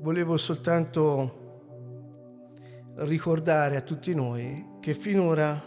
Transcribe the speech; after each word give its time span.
volevo 0.00 0.36
soltanto 0.36 1.44
ricordare 2.98 3.76
a 3.76 3.80
tutti 3.80 4.14
noi 4.14 4.74
che 4.80 4.94
finora 4.94 5.60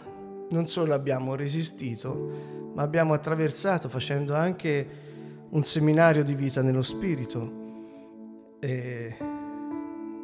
non 0.50 0.66
solo 0.66 0.94
abbiamo 0.94 1.34
resistito, 1.34 2.70
ma 2.74 2.82
abbiamo 2.82 3.12
attraversato 3.12 3.88
facendo 3.88 4.34
anche 4.34 4.88
un 5.50 5.62
seminario 5.64 6.24
di 6.24 6.34
vita 6.34 6.62
nello 6.62 6.82
spirito. 6.82 7.58
E 8.60 9.16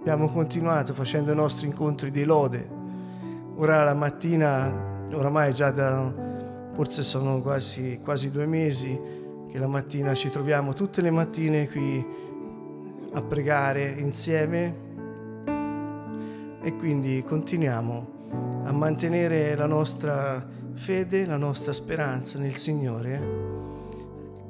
abbiamo 0.00 0.28
continuato 0.28 0.92
facendo 0.92 1.32
i 1.32 1.36
nostri 1.36 1.66
incontri 1.66 2.10
di 2.10 2.24
lode. 2.24 2.68
Ora 3.56 3.84
la 3.84 3.94
mattina, 3.94 5.08
oramai 5.12 5.52
già 5.52 5.70
da 5.70 6.24
forse 6.72 7.02
sono 7.02 7.40
quasi, 7.40 8.00
quasi 8.02 8.30
due 8.30 8.46
mesi 8.46 9.00
che 9.48 9.58
la 9.58 9.66
mattina 9.66 10.12
ci 10.14 10.28
troviamo 10.28 10.74
tutte 10.74 11.00
le 11.00 11.10
mattine 11.10 11.68
qui 11.68 12.04
a 13.16 13.22
pregare 13.22 13.88
insieme 13.96 14.84
e 16.62 16.76
quindi 16.76 17.22
continuiamo 17.26 18.14
a 18.64 18.72
mantenere 18.72 19.56
la 19.56 19.64
nostra 19.64 20.46
fede, 20.74 21.24
la 21.24 21.38
nostra 21.38 21.72
speranza 21.72 22.38
nel 22.38 22.56
Signore 22.56 23.44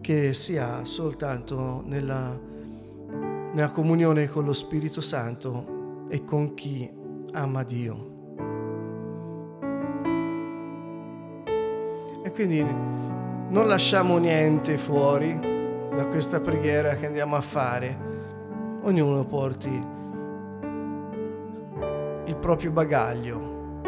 che 0.00 0.34
sia 0.34 0.84
soltanto 0.84 1.84
nella, 1.86 2.36
nella 3.52 3.70
comunione 3.70 4.26
con 4.26 4.44
lo 4.44 4.52
Spirito 4.52 5.00
Santo 5.00 6.06
e 6.08 6.24
con 6.24 6.54
chi 6.54 6.90
ama 7.32 7.62
Dio. 7.62 8.14
E 12.24 12.32
quindi 12.32 12.62
non 12.62 13.68
lasciamo 13.68 14.18
niente 14.18 14.76
fuori 14.76 15.38
da 15.38 16.06
questa 16.06 16.40
preghiera 16.40 16.96
che 16.96 17.06
andiamo 17.06 17.36
a 17.36 17.40
fare. 17.40 18.05
Ognuno 18.86 19.24
porti 19.24 19.68
il 22.24 22.36
proprio 22.36 22.70
bagaglio, 22.70 23.80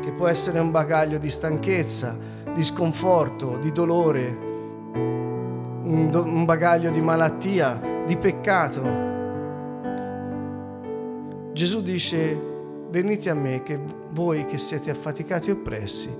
che 0.00 0.12
può 0.12 0.28
essere 0.28 0.60
un 0.60 0.70
bagaglio 0.70 1.18
di 1.18 1.28
stanchezza, 1.28 2.16
di 2.54 2.62
sconforto, 2.62 3.56
di 3.56 3.72
dolore, 3.72 4.38
un, 4.92 6.06
do- 6.08 6.22
un 6.22 6.44
bagaglio 6.44 6.90
di 6.90 7.00
malattia, 7.00 7.80
di 8.06 8.16
peccato. 8.16 8.82
Gesù 11.52 11.82
dice, 11.82 12.40
venite 12.90 13.30
a 13.30 13.34
me 13.34 13.64
che 13.64 13.76
voi 14.10 14.46
che 14.46 14.58
siete 14.58 14.92
affaticati 14.92 15.48
e 15.48 15.52
oppressi, 15.52 16.16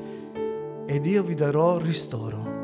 ed 0.86 1.06
io 1.06 1.22
vi 1.22 1.34
darò 1.36 1.78
ristoro. 1.78 2.57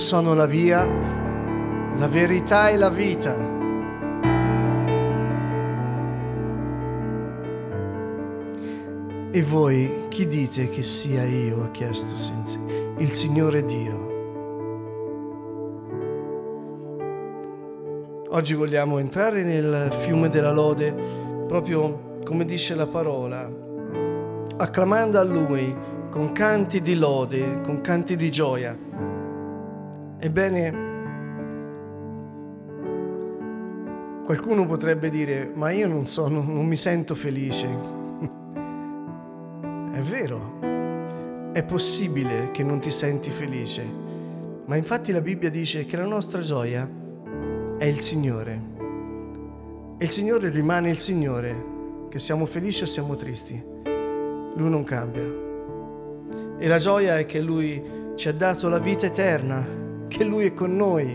Sono 0.00 0.34
la 0.34 0.46
via, 0.46 0.84
la 1.96 2.08
verità 2.08 2.70
e 2.70 2.76
la 2.76 2.88
vita. 2.88 3.36
E 9.30 9.42
voi 9.42 10.06
chi 10.08 10.26
dite 10.26 10.70
che 10.70 10.82
sia 10.82 11.22
io? 11.24 11.64
Ha 11.64 11.70
chiesto 11.70 12.14
il 12.96 13.12
Signore 13.12 13.64
Dio. 13.64 14.08
Oggi 18.30 18.54
vogliamo 18.54 18.98
entrare 18.98 19.44
nel 19.44 19.92
fiume 19.92 20.28
della 20.28 20.50
lode, 20.52 20.94
proprio 21.46 22.18
come 22.24 22.46
dice 22.46 22.74
la 22.74 22.86
parola, 22.86 23.48
acclamando 24.56 25.18
a 25.18 25.24
Lui 25.24 25.76
con 26.10 26.32
canti 26.32 26.80
di 26.80 26.96
lode, 26.96 27.60
con 27.60 27.82
canti 27.82 28.16
di 28.16 28.30
gioia. 28.30 28.88
Ebbene, 30.22 30.70
qualcuno 34.22 34.66
potrebbe 34.66 35.08
dire, 35.08 35.50
ma 35.54 35.70
io 35.70 35.88
non, 35.88 36.06
sono, 36.08 36.42
non 36.42 36.66
mi 36.66 36.76
sento 36.76 37.14
felice. 37.14 37.66
è 39.94 40.00
vero, 40.00 40.58
è 41.54 41.64
possibile 41.64 42.50
che 42.50 42.62
non 42.62 42.80
ti 42.80 42.90
senti 42.90 43.30
felice, 43.30 43.82
ma 44.66 44.76
infatti 44.76 45.10
la 45.10 45.22
Bibbia 45.22 45.48
dice 45.48 45.86
che 45.86 45.96
la 45.96 46.04
nostra 46.04 46.42
gioia 46.42 46.86
è 47.78 47.86
il 47.86 48.00
Signore. 48.00 48.60
E 49.96 50.04
il 50.04 50.10
Signore 50.10 50.50
rimane 50.50 50.90
il 50.90 50.98
Signore, 50.98 52.08
che 52.10 52.18
siamo 52.18 52.44
felici 52.44 52.82
o 52.82 52.86
siamo 52.86 53.16
tristi. 53.16 53.58
Lui 54.54 54.68
non 54.68 54.84
cambia. 54.84 55.24
E 56.58 56.68
la 56.68 56.78
gioia 56.78 57.16
è 57.16 57.24
che 57.24 57.40
Lui 57.40 57.82
ci 58.16 58.28
ha 58.28 58.34
dato 58.34 58.68
la 58.68 58.78
vita 58.78 59.06
eterna 59.06 59.79
che 60.10 60.24
Lui 60.24 60.46
è 60.46 60.52
con 60.52 60.74
noi. 60.74 61.10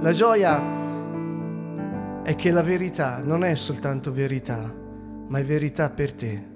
La 0.00 0.12
gioia 0.12 0.78
è 2.22 2.34
che 2.34 2.50
la 2.50 2.62
verità 2.62 3.22
non 3.22 3.44
è 3.44 3.54
soltanto 3.54 4.12
verità, 4.12 4.74
ma 5.28 5.38
è 5.38 5.44
verità 5.44 5.90
per 5.90 6.14
te. 6.14 6.48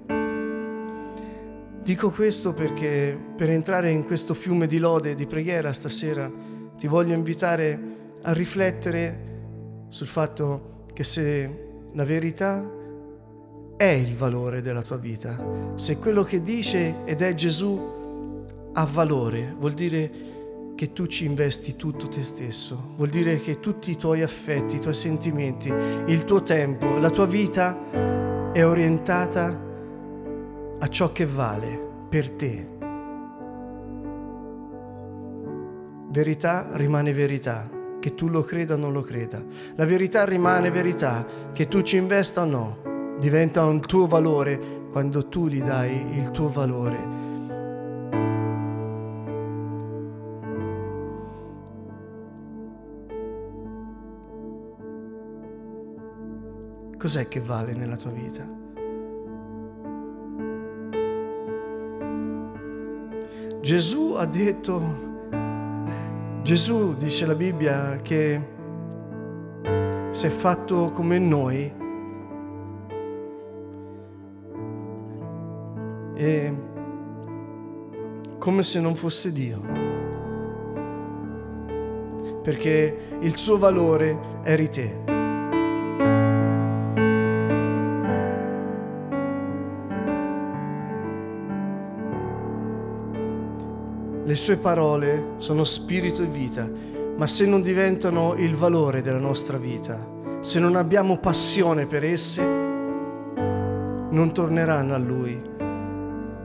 Dico 1.83 2.09
questo 2.09 2.53
perché 2.53 3.17
per 3.37 3.51
entrare 3.51 3.91
in 3.91 4.03
questo 4.03 4.33
fiume 4.33 4.65
di 4.65 4.79
lode 4.79 5.11
e 5.11 5.15
di 5.15 5.27
preghiera 5.27 5.71
stasera 5.71 6.31
ti 6.75 6.87
voglio 6.87 7.13
invitare 7.13 7.79
a 8.23 8.33
riflettere 8.33 9.19
sul 9.89 10.07
fatto 10.07 10.87
che 10.91 11.03
se 11.03 11.67
la 11.93 12.03
verità 12.03 12.67
è 13.77 13.83
il 13.83 14.15
valore 14.15 14.63
della 14.63 14.81
tua 14.81 14.97
vita, 14.97 15.73
se 15.75 15.99
quello 15.99 16.23
che 16.23 16.41
dice 16.41 17.03
ed 17.05 17.21
è 17.21 17.35
Gesù 17.35 17.93
ha 18.73 18.85
valore, 18.85 19.53
vuol 19.59 19.73
dire 19.73 20.34
che 20.75 20.91
tu 20.91 21.07
ci 21.07 21.23
investi 21.23 21.77
tutto 21.77 22.09
te 22.09 22.23
stesso, 22.23 22.91
vuol 22.97 23.07
dire 23.07 23.39
che 23.39 23.61
tutti 23.61 23.91
i 23.91 23.97
tuoi 23.97 24.21
affetti, 24.21 24.75
i 24.75 24.79
tuoi 24.79 24.93
sentimenti, 24.93 25.73
il 26.07 26.25
tuo 26.25 26.43
tempo, 26.43 26.97
la 26.97 27.09
tua 27.09 27.25
vita 27.25 28.51
è 28.51 28.65
orientata 28.65 29.63
a 30.77 30.87
ciò 30.89 31.11
che 31.13 31.25
vale 31.25 31.83
per 32.09 32.29
te. 32.31 32.73
Verità 36.09 36.69
rimane 36.73 37.13
verità, 37.13 37.69
che 38.01 38.13
tu 38.13 38.27
lo 38.27 38.43
creda 38.43 38.73
o 38.73 38.77
non 38.77 38.91
lo 38.91 39.01
creda. 39.01 39.43
La 39.75 39.85
verità 39.85 40.25
rimane 40.25 40.71
verità, 40.71 41.25
che 41.53 41.67
tu 41.69 41.81
ci 41.81 41.95
investa 41.95 42.41
o 42.41 42.45
no. 42.45 42.77
Diventa 43.17 43.63
un 43.63 43.79
tuo 43.79 44.07
valore 44.07 44.83
quando 44.91 45.27
tu 45.29 45.47
gli 45.47 45.61
dai 45.61 46.17
il 46.17 46.31
tuo 46.31 46.49
valore 46.49 47.25
Cos'è 57.05 57.27
che 57.27 57.39
vale 57.39 57.73
nella 57.73 57.97
tua 57.97 58.09
vita? 58.09 58.43
Gesù 63.61 64.15
ha 64.17 64.25
detto, 64.25 64.81
Gesù 66.41 66.95
dice 66.95 67.27
la 67.27 67.35
Bibbia 67.35 68.01
che 68.01 68.41
si 70.09 70.25
è 70.25 70.29
fatto 70.29 70.89
come 70.89 71.19
noi 71.19 71.71
e 76.15 76.55
come 78.39 78.63
se 78.63 78.79
non 78.79 78.95
fosse 78.95 79.31
Dio, 79.31 79.61
perché 82.41 83.17
il 83.19 83.35
suo 83.35 83.59
valore 83.59 84.41
eri 84.41 84.69
te. 84.69 85.14
Le 94.35 94.41
sue 94.41 94.57
parole 94.57 95.35
sono 95.37 95.63
spirito 95.63 96.21
e 96.21 96.27
vita, 96.27 96.69
ma 97.15 97.25
se 97.25 97.45
non 97.45 97.61
diventano 97.61 98.33
il 98.33 98.53
valore 98.53 99.01
della 99.01 99.17
nostra 99.17 99.57
vita, 99.57 100.05
se 100.41 100.59
non 100.59 100.75
abbiamo 100.75 101.19
passione 101.19 101.85
per 101.85 102.03
esse, 102.03 102.43
non 102.43 104.31
torneranno 104.33 104.93
a 104.93 104.97
Lui 104.97 105.41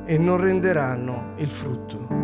e 0.05 0.19
non 0.19 0.41
renderanno 0.41 1.33
il 1.39 1.49
frutto. 1.49 2.20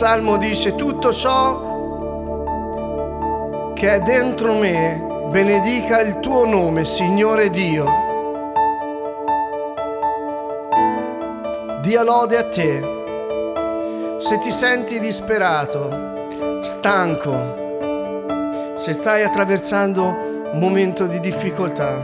Salmo 0.00 0.38
dice 0.38 0.76
tutto 0.76 1.12
ciò 1.12 1.60
che 3.74 3.96
è 3.96 4.00
dentro 4.00 4.54
me, 4.54 5.26
benedica 5.30 6.00
il 6.00 6.20
tuo 6.20 6.46
nome, 6.46 6.86
Signore 6.86 7.50
Dio. 7.50 7.84
Dia 11.82 12.02
lode 12.02 12.38
a 12.38 12.48
te. 12.48 14.16
Se 14.16 14.38
ti 14.38 14.50
senti 14.50 14.98
disperato, 15.00 16.62
stanco, 16.62 17.34
se 18.76 18.94
stai 18.94 19.22
attraversando 19.22 20.04
un 20.50 20.58
momento 20.58 21.06
di 21.08 21.20
difficoltà, 21.20 22.00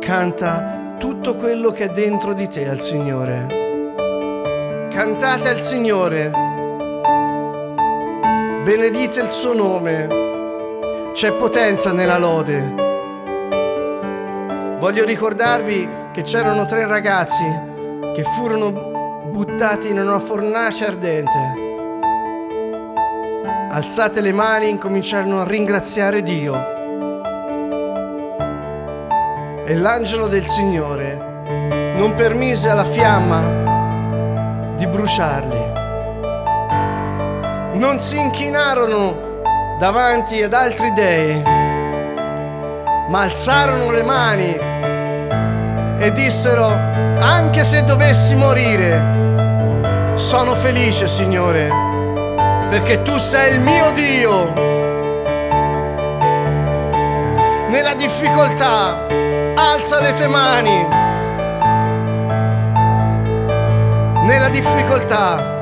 canta 0.00 0.85
tutto 0.98 1.36
quello 1.36 1.72
che 1.72 1.84
è 1.84 1.88
dentro 1.90 2.32
di 2.32 2.48
te 2.48 2.68
al 2.68 2.80
Signore. 2.80 3.64
Cantate 4.90 5.48
al 5.48 5.62
Signore, 5.62 6.30
benedite 8.64 9.20
il 9.20 9.30
suo 9.30 9.52
nome, 9.52 11.10
c'è 11.12 11.32
potenza 11.32 11.92
nella 11.92 12.18
lode. 12.18 12.84
Voglio 14.78 15.04
ricordarvi 15.04 15.88
che 16.12 16.22
c'erano 16.22 16.64
tre 16.64 16.86
ragazzi 16.86 17.44
che 18.14 18.22
furono 18.22 19.24
buttati 19.30 19.90
in 19.90 19.98
una 19.98 20.18
fornace 20.18 20.86
ardente. 20.86 21.64
Alzate 23.70 24.22
le 24.22 24.32
mani 24.32 24.66
e 24.66 24.70
incominciarono 24.70 25.42
a 25.42 25.44
ringraziare 25.46 26.22
Dio 26.22 26.75
e 29.68 29.74
l'angelo 29.74 30.28
del 30.28 30.46
Signore 30.46 31.18
non 31.96 32.14
permise 32.14 32.70
alla 32.70 32.84
fiamma 32.84 34.74
di 34.76 34.86
bruciarli. 34.86 35.72
Non 37.74 37.98
si 37.98 38.20
inchinarono 38.20 39.42
davanti 39.80 40.40
ad 40.40 40.54
altri 40.54 40.92
dei, 40.92 41.42
ma 43.08 43.22
alzarono 43.22 43.90
le 43.90 44.04
mani 44.04 44.56
e 45.98 46.12
dissero, 46.12 46.66
anche 47.18 47.64
se 47.64 47.82
dovessi 47.84 48.36
morire, 48.36 50.12
sono 50.14 50.54
felice, 50.54 51.08
Signore, 51.08 51.68
perché 52.70 53.02
tu 53.02 53.16
sei 53.16 53.54
il 53.54 53.60
mio 53.60 53.90
Dio. 53.90 54.52
Nella 57.68 57.94
difficoltà 57.94 59.25
alza 59.66 60.00
le 60.00 60.14
tue 60.14 60.28
mani. 60.28 60.86
Nella 64.24 64.48
difficoltà 64.48 65.54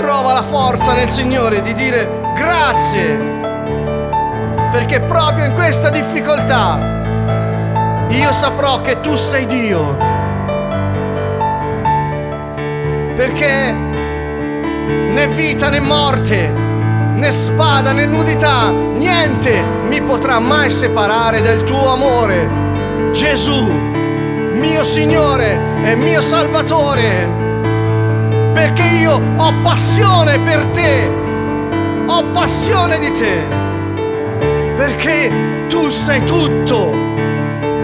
trova 0.00 0.32
la 0.32 0.42
forza 0.42 0.92
nel 0.92 1.10
Signore 1.10 1.62
di 1.62 1.74
dire 1.74 2.20
grazie. 2.34 3.34
Perché 4.70 5.00
proprio 5.00 5.46
in 5.46 5.52
questa 5.54 5.90
difficoltà 5.90 6.78
io 8.08 8.32
saprò 8.32 8.80
che 8.80 9.00
tu 9.00 9.16
sei 9.16 9.46
Dio. 9.46 9.96
Perché 13.16 13.72
né 13.72 15.26
vita 15.28 15.70
né 15.70 15.80
morte 15.80 16.65
né 17.16 17.32
spada 17.32 17.92
né 17.92 18.04
nudità, 18.04 18.70
niente 18.70 19.64
mi 19.88 20.00
potrà 20.02 20.38
mai 20.38 20.70
separare 20.70 21.40
del 21.40 21.64
tuo 21.64 21.92
amore. 21.92 22.64
Gesù, 23.12 23.66
mio 24.52 24.84
Signore 24.84 25.58
e 25.82 25.96
mio 25.96 26.20
Salvatore, 26.20 27.28
perché 28.52 28.82
io 28.82 29.20
ho 29.36 29.52
passione 29.62 30.38
per 30.40 30.64
te, 30.66 31.10
ho 32.06 32.24
passione 32.32 32.98
di 32.98 33.10
te, 33.12 33.42
perché 34.76 35.66
tu 35.68 35.88
sei 35.88 36.22
tutto 36.24 36.92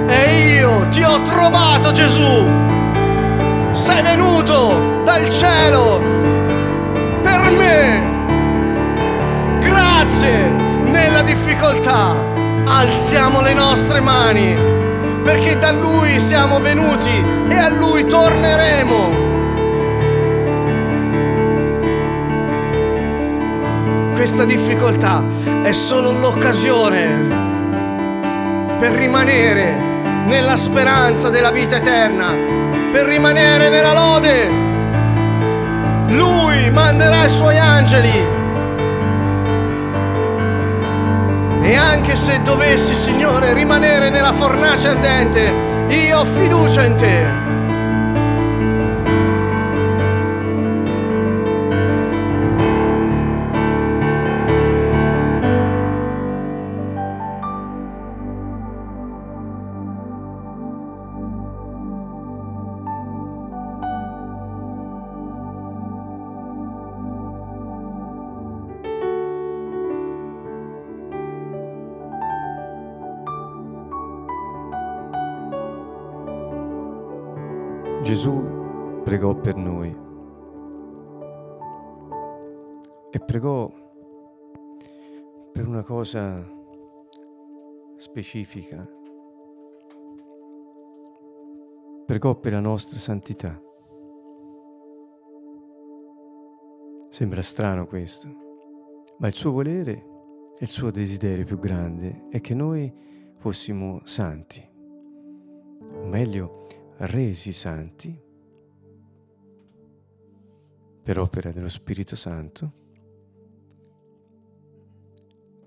e 0.06 0.58
io 0.58 0.87
ti 0.90 1.02
ho 1.02 1.23
trovato 1.23 1.90
Gesù, 1.93 2.46
sei 3.73 4.02
venuto 4.02 5.00
dal 5.05 5.31
cielo 5.31 6.00
per 7.23 7.50
me 7.50 8.12
grazie 10.02 10.49
nella 10.84 11.22
difficoltà. 11.22 12.17
Alziamo 12.65 13.41
le 13.41 13.55
nostre 13.55 14.00
mani 14.00 14.56
perché 15.22 15.56
da 15.56 15.70
Lui 15.70 16.19
siamo 16.19 16.58
venuti 16.58 17.24
e 17.48 17.56
a 17.56 17.69
Lui 17.69 18.05
torneremo. 18.05 19.31
Questa 24.15 24.44
difficoltà 24.44 25.24
è 25.62 25.70
solo 25.70 26.10
l'occasione 26.10 27.41
per 28.79 28.93
rimanere 28.93 29.77
nella 30.27 30.56
speranza 30.56 31.29
della 31.29 31.53
vita 31.53 31.77
eterna, 31.77 32.36
per 32.91 33.06
rimanere 33.06 33.69
nella 33.69 33.93
lode. 33.93 34.50
Lui 36.08 36.70
manderà 36.70 37.24
i 37.24 37.31
suoi 37.31 37.58
angeli 37.58 38.31
E 41.72 41.74
anche 41.74 42.17
se 42.17 42.43
dovessi, 42.43 42.94
Signore, 42.94 43.55
rimanere 43.55 44.10
nella 44.10 44.34
fornace 44.34 44.88
ardente, 44.88 45.50
io 45.88 46.19
ho 46.19 46.24
fiducia 46.26 46.84
in 46.84 46.96
te. 46.96 47.52
Pregò 79.22 79.41
per 79.41 79.55
noi 79.55 79.88
e 83.12 83.20
pregò 83.20 83.72
per 85.52 85.69
una 85.69 85.84
cosa 85.84 86.44
specifica, 87.98 88.84
pregò 92.05 92.34
per 92.34 92.50
la 92.50 92.58
nostra 92.58 92.98
santità. 92.98 93.62
Sembra 97.08 97.43
strano 97.43 97.86
questo, 97.86 98.29
ma 99.19 99.29
il 99.29 99.34
suo 99.34 99.52
volere 99.52 99.93
e 100.58 100.64
il 100.64 100.69
suo 100.69 100.91
desiderio 100.91 101.44
più 101.44 101.60
grande 101.60 102.26
è 102.29 102.41
che 102.41 102.55
noi 102.55 102.93
fossimo 103.36 104.00
santi, 104.02 104.69
o 105.94 106.06
meglio, 106.06 106.67
resi 106.96 107.52
santi 107.52 108.31
per 111.03 111.19
opera 111.19 111.51
dello 111.51 111.69
Spirito 111.69 112.15
Santo 112.15 112.81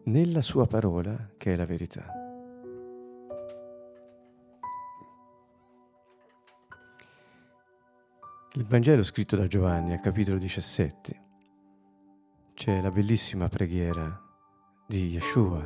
nella 0.03 0.41
sua 0.41 0.65
parola 0.65 1.31
che 1.37 1.53
è 1.53 1.55
la 1.55 1.65
verità. 1.65 2.23
Il 8.53 8.65
Vangelo 8.65 9.03
scritto 9.03 9.35
da 9.35 9.47
Giovanni 9.47 9.91
al 9.91 9.99
capitolo 9.99 10.37
17 10.37 11.23
c'è 12.53 12.81
la 12.81 12.89
bellissima 12.89 13.49
preghiera 13.49 14.17
di 14.87 15.07
Yeshua, 15.09 15.61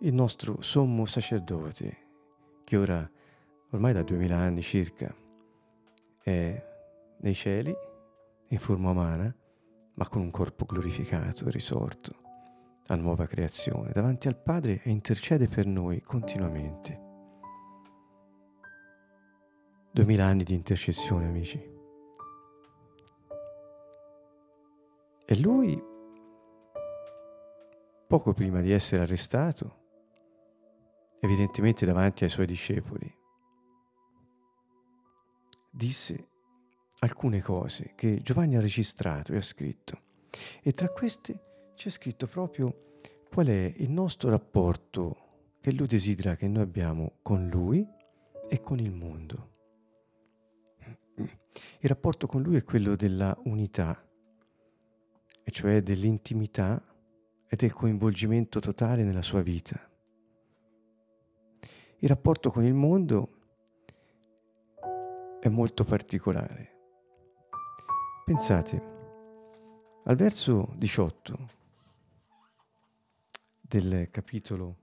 il 0.00 0.14
nostro 0.14 0.62
sommo 0.62 1.06
sacerdote, 1.06 1.96
che 2.62 2.76
ora 2.76 3.10
ormai 3.70 3.92
da 3.92 4.02
duemila 4.02 4.36
anni 4.36 4.62
circa, 4.62 5.12
è 6.22 6.66
nei 7.20 7.34
cieli, 7.34 7.74
in 8.48 8.58
forma 8.58 8.90
umana, 8.90 9.34
ma 9.94 10.08
con 10.08 10.22
un 10.22 10.30
corpo 10.30 10.64
glorificato, 10.64 11.48
risorto, 11.50 12.12
a 12.86 12.94
nuova 12.94 13.26
creazione, 13.26 13.92
davanti 13.92 14.28
al 14.28 14.40
Padre 14.40 14.80
e 14.82 14.90
intercede 14.90 15.48
per 15.48 15.66
noi 15.66 16.00
continuamente. 16.00 17.06
Duemila 19.90 20.24
anni 20.24 20.44
di 20.44 20.54
intercessione, 20.54 21.26
amici. 21.26 21.76
E 25.30 25.40
lui, 25.40 25.82
poco 28.06 28.32
prima 28.32 28.60
di 28.60 28.72
essere 28.72 29.02
arrestato, 29.02 29.76
evidentemente 31.20 31.84
davanti 31.84 32.24
ai 32.24 32.30
suoi 32.30 32.46
discepoli, 32.46 33.12
disse 35.70 36.28
alcune 37.00 37.40
cose 37.40 37.92
che 37.94 38.20
Giovanni 38.22 38.56
ha 38.56 38.60
registrato 38.60 39.32
e 39.32 39.36
ha 39.36 39.42
scritto. 39.42 40.00
E 40.62 40.72
tra 40.72 40.88
queste 40.88 41.72
c'è 41.74 41.90
scritto 41.90 42.26
proprio 42.26 42.96
qual 43.30 43.46
è 43.46 43.72
il 43.76 43.90
nostro 43.90 44.30
rapporto 44.30 45.16
che 45.60 45.72
lui 45.72 45.86
desidera 45.86 46.36
che 46.36 46.48
noi 46.48 46.62
abbiamo 46.62 47.18
con 47.22 47.48
lui 47.48 47.86
e 48.48 48.60
con 48.60 48.78
il 48.78 48.92
mondo. 48.92 49.56
Il 51.80 51.88
rapporto 51.88 52.26
con 52.26 52.42
lui 52.42 52.56
è 52.56 52.64
quello 52.64 52.96
della 52.96 53.36
unità, 53.44 54.04
e 55.42 55.50
cioè 55.50 55.82
dell'intimità 55.82 56.82
e 57.46 57.56
del 57.56 57.72
coinvolgimento 57.72 58.60
totale 58.60 59.02
nella 59.02 59.22
sua 59.22 59.42
vita. 59.42 59.80
Il 62.00 62.08
rapporto 62.08 62.50
con 62.50 62.64
il 62.64 62.74
mondo 62.74 63.30
è 65.40 65.48
molto 65.48 65.84
particolare. 65.84 66.77
Pensate, 68.28 68.82
al 70.04 70.14
verso 70.14 70.74
18 70.76 71.48
del 73.58 74.08
capitolo 74.10 74.76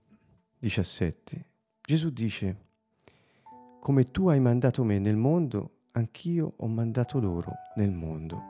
17, 0.58 1.44
Gesù 1.80 2.10
dice, 2.10 2.56
come 3.78 4.10
tu 4.10 4.26
hai 4.26 4.40
mandato 4.40 4.82
me 4.82 4.98
nel 4.98 5.14
mondo, 5.14 5.90
anch'io 5.92 6.54
ho 6.56 6.66
mandato 6.66 7.20
loro 7.20 7.52
nel 7.76 7.92
mondo. 7.92 8.42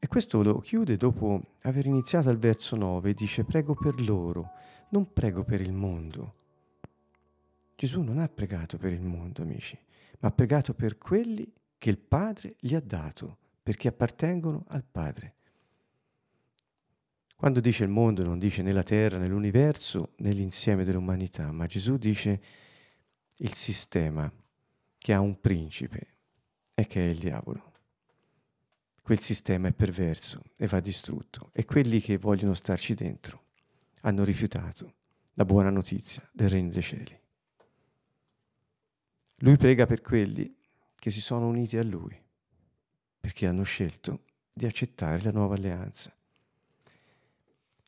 E 0.00 0.08
questo 0.08 0.42
lo 0.42 0.58
chiude 0.58 0.96
dopo 0.96 1.40
aver 1.62 1.86
iniziato 1.86 2.30
al 2.30 2.38
verso 2.38 2.74
9, 2.74 3.14
dice 3.14 3.44
prego 3.44 3.76
per 3.76 4.00
loro, 4.00 4.50
non 4.88 5.12
prego 5.12 5.44
per 5.44 5.60
il 5.60 5.72
mondo. 5.72 6.34
Gesù 7.76 8.02
non 8.02 8.18
ha 8.18 8.26
pregato 8.26 8.76
per 8.76 8.92
il 8.92 9.02
mondo, 9.02 9.42
amici, 9.42 9.78
ma 10.20 10.28
ha 10.28 10.32
pregato 10.32 10.74
per 10.74 10.98
quelli 10.98 11.52
che 11.78 11.90
il 11.90 11.98
Padre 11.98 12.56
gli 12.58 12.74
ha 12.74 12.80
dato, 12.80 13.38
perché 13.62 13.88
appartengono 13.88 14.64
al 14.68 14.84
Padre. 14.84 15.34
Quando 17.36 17.60
dice 17.60 17.84
il 17.84 17.90
mondo 17.90 18.24
non 18.24 18.38
dice 18.38 18.62
né 18.62 18.72
la 18.72 18.82
terra 18.82 19.18
né 19.18 19.28
l'universo 19.28 20.12
né 20.18 20.32
l'insieme 20.32 20.84
dell'umanità, 20.84 21.50
ma 21.52 21.66
Gesù 21.66 21.96
dice 21.96 22.40
il 23.38 23.52
sistema 23.52 24.32
che 24.96 25.12
ha 25.12 25.20
un 25.20 25.40
principe 25.40 26.16
e 26.74 26.86
che 26.86 27.04
è 27.04 27.08
il 27.08 27.18
diavolo 27.18 27.72
quel 29.04 29.20
sistema 29.20 29.68
è 29.68 29.72
perverso 29.74 30.42
e 30.56 30.66
va 30.66 30.80
distrutto 30.80 31.50
e 31.52 31.66
quelli 31.66 32.00
che 32.00 32.16
vogliono 32.16 32.54
starci 32.54 32.94
dentro 32.94 33.42
hanno 34.00 34.24
rifiutato 34.24 34.94
la 35.34 35.44
buona 35.44 35.68
notizia 35.68 36.26
del 36.32 36.48
regno 36.48 36.70
dei 36.70 36.80
cieli. 36.80 37.20
Lui 39.44 39.56
prega 39.56 39.86
per 39.86 40.00
quelli 40.00 40.54
che 40.94 41.10
si 41.10 41.20
sono 41.20 41.46
uniti 41.46 41.76
a 41.76 41.82
lui 41.82 42.20
perché 43.20 43.46
hanno 43.46 43.62
scelto 43.62 44.24
di 44.52 44.66
accettare 44.66 45.22
la 45.22 45.30
nuova 45.30 45.54
alleanza. 45.54 46.14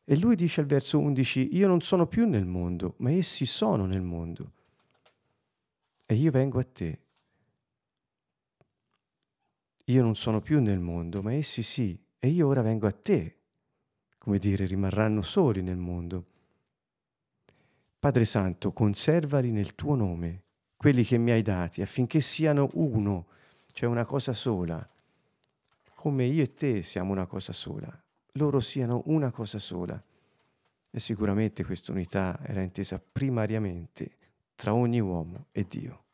E 0.04 0.18
lui 0.18 0.36
dice 0.36 0.60
al 0.60 0.66
verso 0.66 0.98
11, 0.98 1.56
io 1.56 1.66
non 1.66 1.80
sono 1.80 2.06
più 2.06 2.26
nel 2.28 2.46
mondo, 2.46 2.94
ma 2.98 3.10
essi 3.10 3.44
sono 3.44 3.84
nel 3.84 4.02
mondo. 4.02 4.52
E 6.06 6.14
io 6.14 6.30
vengo 6.30 6.58
a 6.58 6.64
te 6.64 7.00
io 9.88 10.02
non 10.02 10.16
sono 10.16 10.40
più 10.40 10.60
nel 10.60 10.80
mondo, 10.80 11.22
ma 11.22 11.32
essi 11.32 11.62
sì, 11.62 11.96
e 12.18 12.28
io 12.28 12.48
ora 12.48 12.60
vengo 12.60 12.88
a 12.88 12.92
te. 12.92 13.36
Come 14.18 14.38
dire, 14.38 14.66
rimarranno 14.66 15.22
soli 15.22 15.62
nel 15.62 15.76
mondo. 15.76 16.26
Padre 18.00 18.24
Santo, 18.24 18.72
conservali 18.72 19.52
nel 19.52 19.76
tuo 19.76 19.94
nome, 19.94 20.42
quelli 20.76 21.04
che 21.04 21.18
mi 21.18 21.30
hai 21.30 21.42
dati, 21.42 21.82
affinché 21.82 22.20
siano 22.20 22.68
uno, 22.74 23.26
cioè 23.72 23.88
una 23.88 24.04
cosa 24.04 24.34
sola, 24.34 24.88
come 25.94 26.24
io 26.24 26.42
e 26.42 26.54
te 26.54 26.82
siamo 26.82 27.12
una 27.12 27.26
cosa 27.26 27.52
sola, 27.52 27.90
loro 28.32 28.60
siano 28.60 29.02
una 29.06 29.30
cosa 29.30 29.58
sola. 29.58 30.02
E 30.90 31.00
sicuramente 31.00 31.64
questa 31.64 31.92
unità 31.92 32.38
era 32.42 32.62
intesa 32.62 33.00
primariamente 33.00 34.16
tra 34.54 34.72
ogni 34.72 35.00
uomo 35.00 35.46
e 35.52 35.66
Dio. 35.68 36.04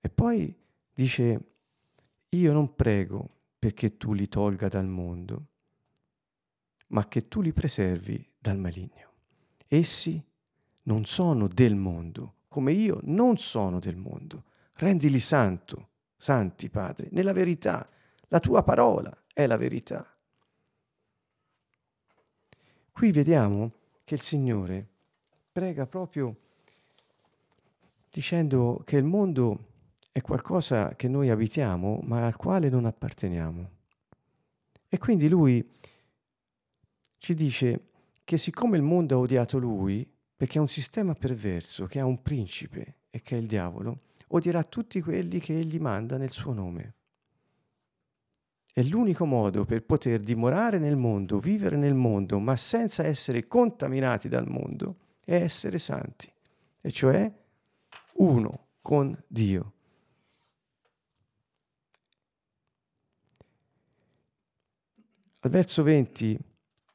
E 0.00 0.08
poi 0.08 0.56
Dice, 0.94 1.44
io 2.28 2.52
non 2.52 2.76
prego 2.76 3.28
perché 3.58 3.96
tu 3.96 4.12
li 4.12 4.28
tolga 4.28 4.68
dal 4.68 4.86
mondo, 4.86 5.46
ma 6.88 7.08
che 7.08 7.26
tu 7.26 7.40
li 7.40 7.52
preservi 7.52 8.24
dal 8.38 8.56
maligno. 8.56 9.10
Essi 9.66 10.24
non 10.84 11.04
sono 11.04 11.48
del 11.48 11.74
mondo, 11.74 12.34
come 12.48 12.72
io 12.72 13.00
non 13.02 13.36
sono 13.36 13.78
del 13.78 13.96
mondo. 13.96 14.44
Rendili 14.74 15.20
santo, 15.20 15.88
santi 16.16 16.68
Padre, 16.68 17.08
nella 17.12 17.32
verità. 17.32 17.86
La 18.28 18.40
tua 18.40 18.62
parola 18.62 19.16
è 19.32 19.46
la 19.46 19.56
verità. 19.56 20.06
Qui 22.90 23.12
vediamo 23.12 23.72
che 24.04 24.14
il 24.14 24.20
Signore 24.20 24.86
prega 25.50 25.86
proprio 25.86 26.36
dicendo 28.10 28.82
che 28.84 28.96
il 28.96 29.04
mondo 29.04 29.72
è 30.12 30.20
qualcosa 30.20 30.94
che 30.94 31.08
noi 31.08 31.30
abitiamo 31.30 32.00
ma 32.04 32.26
al 32.26 32.36
quale 32.36 32.68
non 32.68 32.84
apparteniamo. 32.84 33.70
E 34.88 34.98
quindi 34.98 35.28
lui 35.28 35.68
ci 37.18 37.34
dice 37.34 37.88
che 38.22 38.38
siccome 38.38 38.76
il 38.76 38.84
mondo 38.84 39.16
ha 39.16 39.18
odiato 39.18 39.58
lui, 39.58 40.08
perché 40.36 40.58
è 40.58 40.60
un 40.60 40.68
sistema 40.68 41.14
perverso 41.14 41.86
che 41.86 42.00
ha 42.00 42.04
un 42.04 42.22
principe 42.22 42.96
e 43.10 43.22
che 43.22 43.36
è 43.36 43.38
il 43.38 43.46
diavolo, 43.46 44.00
odierà 44.28 44.64
tutti 44.64 45.00
quelli 45.00 45.38
che 45.38 45.56
egli 45.56 45.78
manda 45.78 46.16
nel 46.16 46.30
suo 46.30 46.52
nome. 46.52 46.94
E 48.72 48.84
l'unico 48.84 49.24
modo 49.24 49.64
per 49.64 49.84
poter 49.84 50.20
dimorare 50.20 50.78
nel 50.78 50.96
mondo, 50.96 51.38
vivere 51.38 51.76
nel 51.76 51.94
mondo, 51.94 52.40
ma 52.40 52.56
senza 52.56 53.04
essere 53.04 53.46
contaminati 53.46 54.28
dal 54.28 54.48
mondo, 54.48 54.96
è 55.24 55.36
essere 55.36 55.78
santi, 55.78 56.30
e 56.80 56.90
cioè 56.90 57.32
uno 58.14 58.66
con 58.82 59.16
Dio. 59.28 59.72
Al 65.40 65.50
verso 65.50 65.82
20 65.82 66.38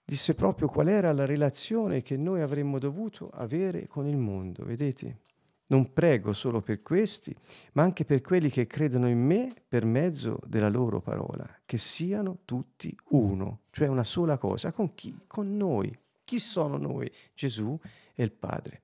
disse 0.09 0.33
proprio 0.33 0.67
qual 0.67 0.87
era 0.87 1.13
la 1.13 1.25
relazione 1.25 2.01
che 2.01 2.17
noi 2.17 2.41
avremmo 2.41 2.79
dovuto 2.79 3.29
avere 3.31 3.85
con 3.85 4.07
il 4.07 4.17
mondo. 4.17 4.65
Vedete? 4.65 5.19
Non 5.67 5.93
prego 5.93 6.33
solo 6.33 6.61
per 6.61 6.81
questi, 6.81 7.35
ma 7.73 7.83
anche 7.83 8.05
per 8.05 8.21
quelli 8.21 8.49
che 8.49 8.65
credono 8.65 9.07
in 9.07 9.19
me 9.19 9.53
per 9.67 9.85
mezzo 9.85 10.39
della 10.47 10.67
loro 10.67 10.99
parola, 10.99 11.47
che 11.63 11.77
siano 11.77 12.39
tutti 12.43 12.97
uno, 13.09 13.59
cioè 13.69 13.87
una 13.87 14.03
sola 14.03 14.39
cosa. 14.39 14.71
Con 14.71 14.95
chi? 14.95 15.15
Con 15.27 15.55
noi. 15.55 15.95
Chi 16.23 16.39
sono 16.39 16.77
noi? 16.77 17.11
Gesù 17.35 17.79
e 18.15 18.23
il 18.23 18.31
Padre. 18.31 18.81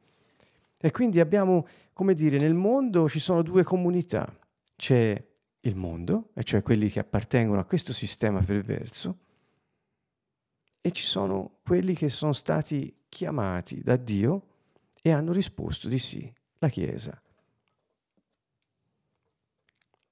E 0.79 0.91
quindi 0.91 1.19
abbiamo, 1.19 1.65
come 1.91 2.13
dire, 2.13 2.37
nel 2.37 2.53
mondo 2.53 3.09
ci 3.09 3.19
sono 3.19 3.41
due 3.41 3.63
comunità. 3.63 4.31
C'è 4.75 5.25
il 5.61 5.75
mondo, 5.75 6.29
e 6.35 6.43
cioè 6.43 6.61
quelli 6.61 6.89
che 6.89 6.99
appartengono 6.99 7.59
a 7.59 7.65
questo 7.65 7.93
sistema 7.93 8.43
perverso, 8.43 9.17
e 10.85 10.91
ci 10.91 11.03
sono 11.03 11.53
quelli 11.63 11.95
che 11.95 12.09
sono 12.09 12.31
stati 12.31 12.95
chiamati 13.09 13.81
da 13.81 13.95
Dio 13.95 14.43
e 15.01 15.11
hanno 15.11 15.31
risposto 15.31 15.87
di 15.87 15.97
sì, 15.97 16.31
la 16.59 16.67
Chiesa. 16.67 17.19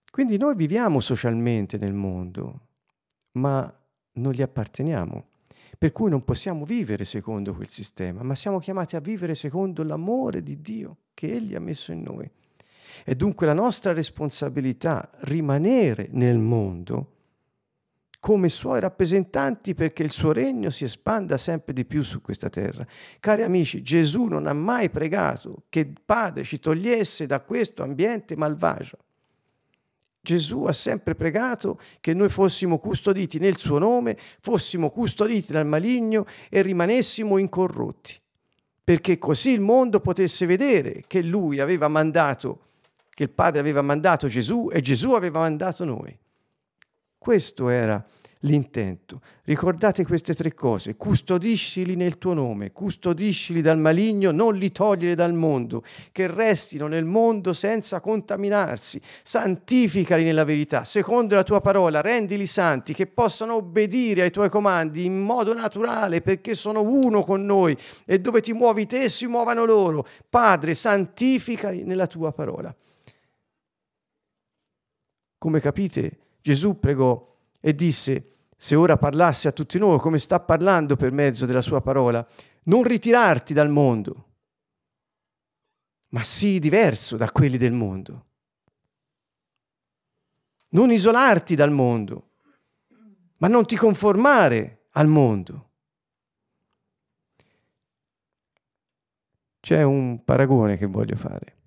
Quindi 0.09 0.35
noi 0.37 0.55
viviamo 0.55 0.99
socialmente 0.99 1.77
nel 1.77 1.93
mondo, 1.93 2.59
ma 3.33 3.71
non 4.13 4.33
gli 4.33 4.41
apparteniamo, 4.41 5.27
per 5.77 5.91
cui 5.91 6.09
non 6.09 6.23
possiamo 6.23 6.65
vivere 6.65 7.05
secondo 7.05 7.53
quel 7.53 7.67
sistema, 7.67 8.23
ma 8.23 8.33
siamo 8.33 8.57
chiamati 8.57 8.95
a 8.95 8.99
vivere 8.99 9.35
secondo 9.35 9.83
l'amore 9.83 10.41
di 10.41 10.59
Dio 10.59 10.97
che 11.13 11.35
Egli 11.35 11.53
ha 11.53 11.59
messo 11.59 11.91
in 11.91 12.01
noi. 12.01 12.27
È 13.03 13.13
dunque 13.13 13.45
la 13.45 13.53
nostra 13.53 13.93
responsabilità 13.93 15.07
rimanere 15.19 16.07
nel 16.13 16.39
mondo 16.39 17.22
come 18.23 18.47
suoi 18.47 18.79
rappresentanti 18.79 19.73
perché 19.73 20.01
il 20.01 20.11
suo 20.13 20.31
regno 20.31 20.69
si 20.69 20.85
espanda 20.85 21.35
sempre 21.35 21.73
di 21.73 21.83
più 21.83 22.03
su 22.03 22.21
questa 22.21 22.47
terra. 22.47 22.87
Cari 23.19 23.41
amici, 23.41 23.81
Gesù 23.81 24.27
non 24.27 24.47
ha 24.47 24.53
mai 24.53 24.89
pregato 24.89 25.63
che 25.67 25.79
il 25.81 25.99
Padre 26.05 26.45
ci 26.45 26.57
togliesse 26.57 27.25
da 27.25 27.41
questo 27.41 27.83
ambiente 27.83 28.37
malvagio. 28.37 28.97
Gesù 30.21 30.63
ha 30.63 30.71
sempre 30.71 31.15
pregato 31.15 31.77
che 31.99 32.13
noi 32.13 32.29
fossimo 32.29 32.79
custoditi 32.79 33.39
nel 33.39 33.57
suo 33.57 33.77
nome, 33.77 34.17
fossimo 34.39 34.89
custoditi 34.89 35.51
dal 35.51 35.67
maligno 35.67 36.25
e 36.49 36.61
rimanessimo 36.61 37.37
incorrotti, 37.37 38.17
perché 38.85 39.17
così 39.17 39.49
il 39.49 39.59
mondo 39.59 39.99
potesse 39.99 40.45
vedere 40.45 41.03
che 41.07 41.21
lui 41.21 41.59
aveva 41.59 41.89
mandato, 41.89 42.67
che 43.09 43.23
il 43.23 43.31
Padre 43.31 43.59
aveva 43.59 43.81
mandato 43.81 44.29
Gesù 44.29 44.69
e 44.71 44.79
Gesù 44.79 45.11
aveva 45.11 45.39
mandato 45.39 45.83
noi. 45.83 46.21
Questa 47.23 47.71
era 47.71 48.05
l'intento. 48.41 49.21
Ricordate 49.45 50.05
queste 50.05 50.35
tre 50.35 50.53
cose, 50.53 50.97
custodiscili 50.97 51.95
nel 51.95 52.17
tuo 52.17 52.33
nome, 52.33 52.73
custodiscili 52.73 53.61
dal 53.61 53.77
maligno, 53.79 54.31
non 54.31 54.57
li 54.57 54.73
togliere 54.73 55.15
dal 55.15 55.33
mondo, 55.33 55.83
che 56.11 56.27
restino 56.27 56.87
nel 56.87 57.05
mondo 57.05 57.53
senza 57.53 58.01
contaminarsi, 58.01 58.99
santificali 59.23 60.25
nella 60.25 60.43
verità, 60.43 60.83
secondo 60.83 61.35
la 61.35 61.43
tua 61.43 61.61
parola, 61.61 62.01
rendili 62.01 62.45
santi, 62.45 62.93
che 62.93 63.07
possano 63.07 63.53
obbedire 63.55 64.23
ai 64.23 64.29
tuoi 64.29 64.49
comandi 64.49 65.05
in 65.05 65.17
modo 65.17 65.53
naturale, 65.53 66.19
perché 66.19 66.55
sono 66.55 66.81
uno 66.81 67.21
con 67.21 67.45
noi 67.45 67.73
e 68.05 68.17
dove 68.17 68.41
ti 68.41 68.51
muovi 68.51 68.85
te 68.85 69.07
si 69.07 69.27
muovano 69.27 69.63
loro. 69.63 70.05
Padre, 70.29 70.73
santificali 70.73 71.85
nella 71.85 72.07
tua 72.07 72.33
parola. 72.33 72.75
Come 75.37 75.61
capite, 75.61 76.17
Gesù 76.43 76.77
pregò 76.77 77.37
e 77.61 77.73
disse, 77.73 78.49
se 78.57 78.75
ora 78.75 78.97
parlasse 78.97 79.47
a 79.47 79.53
tutti 79.53 79.79
noi 79.79 79.97
come 79.97 80.19
sta 80.19 80.41
parlando 80.41 80.97
per 80.97 81.13
mezzo 81.13 81.45
della 81.45 81.61
sua 81.61 81.81
parola, 81.81 82.25
non 82.63 82.83
ritirarti 82.83 83.53
dal 83.53 83.69
mondo, 83.69 84.31
ma 86.09 86.21
sii 86.21 86.59
diverso 86.59 87.15
da 87.15 87.31
quelli 87.31 87.55
del 87.55 87.71
mondo. 87.71 88.25
Non 90.71 90.91
isolarti 90.91 91.55
dal 91.55 91.71
mondo, 91.71 92.31
ma 93.37 93.47
non 93.47 93.65
ti 93.65 93.77
conformare 93.77 94.87
al 94.91 95.07
mondo. 95.07 95.69
C'è 99.61 99.81
un 99.81 100.25
paragone 100.25 100.75
che 100.75 100.87
voglio 100.87 101.15
fare. 101.15 101.57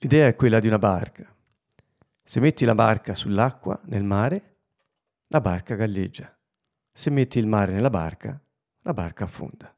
L'idea 0.00 0.26
è 0.26 0.36
quella 0.36 0.60
di 0.60 0.66
una 0.66 0.78
barca. 0.78 1.34
Se 2.24 2.40
metti 2.40 2.64
la 2.64 2.74
barca 2.74 3.14
sull'acqua, 3.14 3.80
nel 3.84 4.04
mare, 4.04 4.56
la 5.28 5.40
barca 5.40 5.74
galleggia. 5.74 6.34
Se 6.92 7.10
metti 7.10 7.38
il 7.38 7.46
mare 7.46 7.72
nella 7.72 7.90
barca, 7.90 8.40
la 8.82 8.94
barca 8.94 9.24
affonda. 9.24 9.74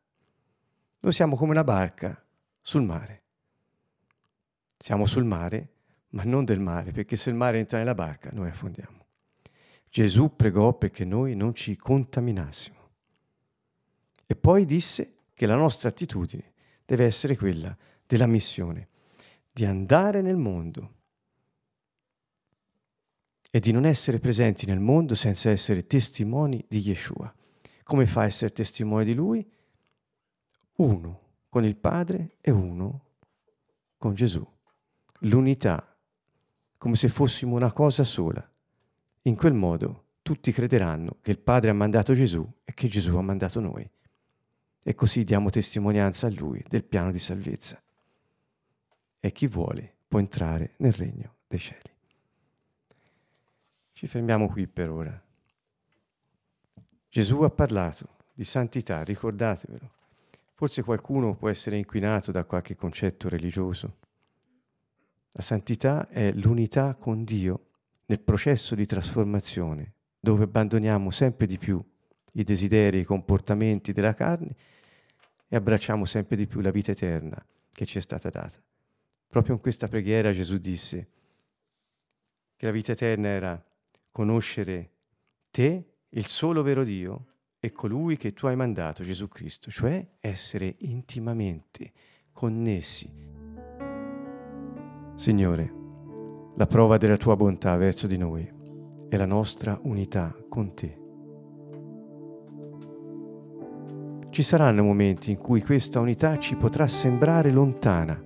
Noi 1.00 1.12
siamo 1.12 1.36
come 1.36 1.52
una 1.52 1.64
barca 1.64 2.22
sul 2.60 2.82
mare. 2.82 3.22
Siamo 4.76 5.06
sul 5.06 5.24
mare, 5.24 5.68
ma 6.10 6.24
non 6.24 6.44
del 6.44 6.60
mare, 6.60 6.92
perché 6.92 7.16
se 7.16 7.30
il 7.30 7.36
mare 7.36 7.58
entra 7.58 7.78
nella 7.78 7.94
barca, 7.94 8.30
noi 8.32 8.48
affondiamo. 8.48 9.06
Gesù 9.88 10.34
pregò 10.34 10.74
perché 10.74 11.04
noi 11.04 11.34
non 11.36 11.54
ci 11.54 11.76
contaminassimo. 11.76 12.90
E 14.26 14.36
poi 14.36 14.64
disse 14.64 15.18
che 15.34 15.46
la 15.46 15.54
nostra 15.54 15.88
attitudine 15.88 16.52
deve 16.84 17.04
essere 17.04 17.36
quella 17.36 17.76
della 18.06 18.26
missione, 18.26 18.88
di 19.52 19.64
andare 19.64 20.20
nel 20.20 20.36
mondo 20.36 20.93
e 23.54 23.60
di 23.60 23.70
non 23.70 23.86
essere 23.86 24.18
presenti 24.18 24.66
nel 24.66 24.80
mondo 24.80 25.14
senza 25.14 25.48
essere 25.48 25.86
testimoni 25.86 26.64
di 26.68 26.80
Yeshua. 26.80 27.32
Come 27.84 28.04
fa 28.04 28.22
a 28.22 28.24
essere 28.24 28.52
testimone 28.52 29.04
di 29.04 29.14
Lui? 29.14 29.48
Uno 30.78 31.20
con 31.48 31.64
il 31.64 31.76
Padre 31.76 32.34
e 32.40 32.50
uno 32.50 33.04
con 33.96 34.14
Gesù. 34.14 34.44
L'unità, 35.20 35.96
come 36.78 36.96
se 36.96 37.08
fossimo 37.08 37.54
una 37.54 37.70
cosa 37.70 38.02
sola. 38.02 38.44
In 39.22 39.36
quel 39.36 39.54
modo 39.54 40.06
tutti 40.22 40.50
crederanno 40.50 41.18
che 41.20 41.30
il 41.30 41.38
Padre 41.38 41.70
ha 41.70 41.74
mandato 41.74 42.12
Gesù 42.12 42.44
e 42.64 42.74
che 42.74 42.88
Gesù 42.88 43.16
ha 43.16 43.22
mandato 43.22 43.60
noi. 43.60 43.88
E 44.82 44.94
così 44.96 45.22
diamo 45.22 45.48
testimonianza 45.48 46.26
a 46.26 46.30
Lui 46.30 46.60
del 46.68 46.82
piano 46.82 47.12
di 47.12 47.20
salvezza. 47.20 47.80
E 49.20 49.30
chi 49.30 49.46
vuole 49.46 49.98
può 50.08 50.18
entrare 50.18 50.72
nel 50.78 50.92
regno 50.92 51.36
dei 51.46 51.60
cieli. 51.60 51.93
Ci 53.96 54.08
fermiamo 54.08 54.48
qui 54.48 54.66
per 54.66 54.90
ora. 54.90 55.22
Gesù 57.08 57.42
ha 57.42 57.50
parlato 57.50 58.08
di 58.32 58.42
santità, 58.42 59.04
ricordatevelo. 59.04 59.88
Forse 60.54 60.82
qualcuno 60.82 61.36
può 61.36 61.48
essere 61.48 61.76
inquinato 61.76 62.32
da 62.32 62.42
qualche 62.42 62.74
concetto 62.74 63.28
religioso. 63.28 63.98
La 65.30 65.42
santità 65.42 66.08
è 66.08 66.32
l'unità 66.32 66.96
con 66.96 67.22
Dio 67.22 67.66
nel 68.06 68.18
processo 68.18 68.74
di 68.74 68.84
trasformazione, 68.84 69.92
dove 70.18 70.42
abbandoniamo 70.42 71.12
sempre 71.12 71.46
di 71.46 71.56
più 71.56 71.80
i 72.32 72.42
desideri 72.42 72.98
i 72.98 73.04
comportamenti 73.04 73.92
della 73.92 74.14
carne 74.14 74.56
e 75.46 75.54
abbracciamo 75.54 76.04
sempre 76.04 76.34
di 76.34 76.48
più 76.48 76.60
la 76.60 76.72
vita 76.72 76.90
eterna 76.90 77.40
che 77.70 77.86
ci 77.86 77.98
è 77.98 78.00
stata 78.00 78.28
data. 78.28 78.60
Proprio 79.28 79.54
in 79.54 79.60
questa 79.60 79.86
preghiera 79.86 80.32
Gesù 80.32 80.56
disse 80.56 81.08
che 82.56 82.66
la 82.66 82.72
vita 82.72 82.90
eterna 82.90 83.28
era 83.28 83.64
conoscere 84.14 84.90
te, 85.50 85.86
il 86.10 86.26
solo 86.26 86.62
vero 86.62 86.84
Dio, 86.84 87.26
e 87.58 87.72
colui 87.72 88.16
che 88.16 88.32
tu 88.32 88.46
hai 88.46 88.54
mandato, 88.54 89.02
Gesù 89.02 89.26
Cristo, 89.26 89.72
cioè 89.72 90.06
essere 90.20 90.76
intimamente 90.78 91.90
connessi. 92.32 93.12
Signore, 95.16 95.74
la 96.54 96.66
prova 96.68 96.96
della 96.96 97.16
tua 97.16 97.34
bontà 97.34 97.76
verso 97.76 98.06
di 98.06 98.16
noi 98.16 98.48
è 99.08 99.16
la 99.16 99.26
nostra 99.26 99.76
unità 99.82 100.32
con 100.48 100.74
te. 100.74 100.98
Ci 104.30 104.42
saranno 104.44 104.84
momenti 104.84 105.32
in 105.32 105.38
cui 105.38 105.60
questa 105.60 105.98
unità 105.98 106.38
ci 106.38 106.54
potrà 106.54 106.86
sembrare 106.86 107.50
lontana, 107.50 108.22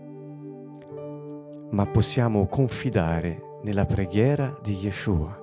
ma 1.70 1.86
possiamo 1.86 2.46
confidare 2.46 3.60
nella 3.62 3.86
preghiera 3.86 4.58
di 4.62 4.74
Yeshua 4.74 5.37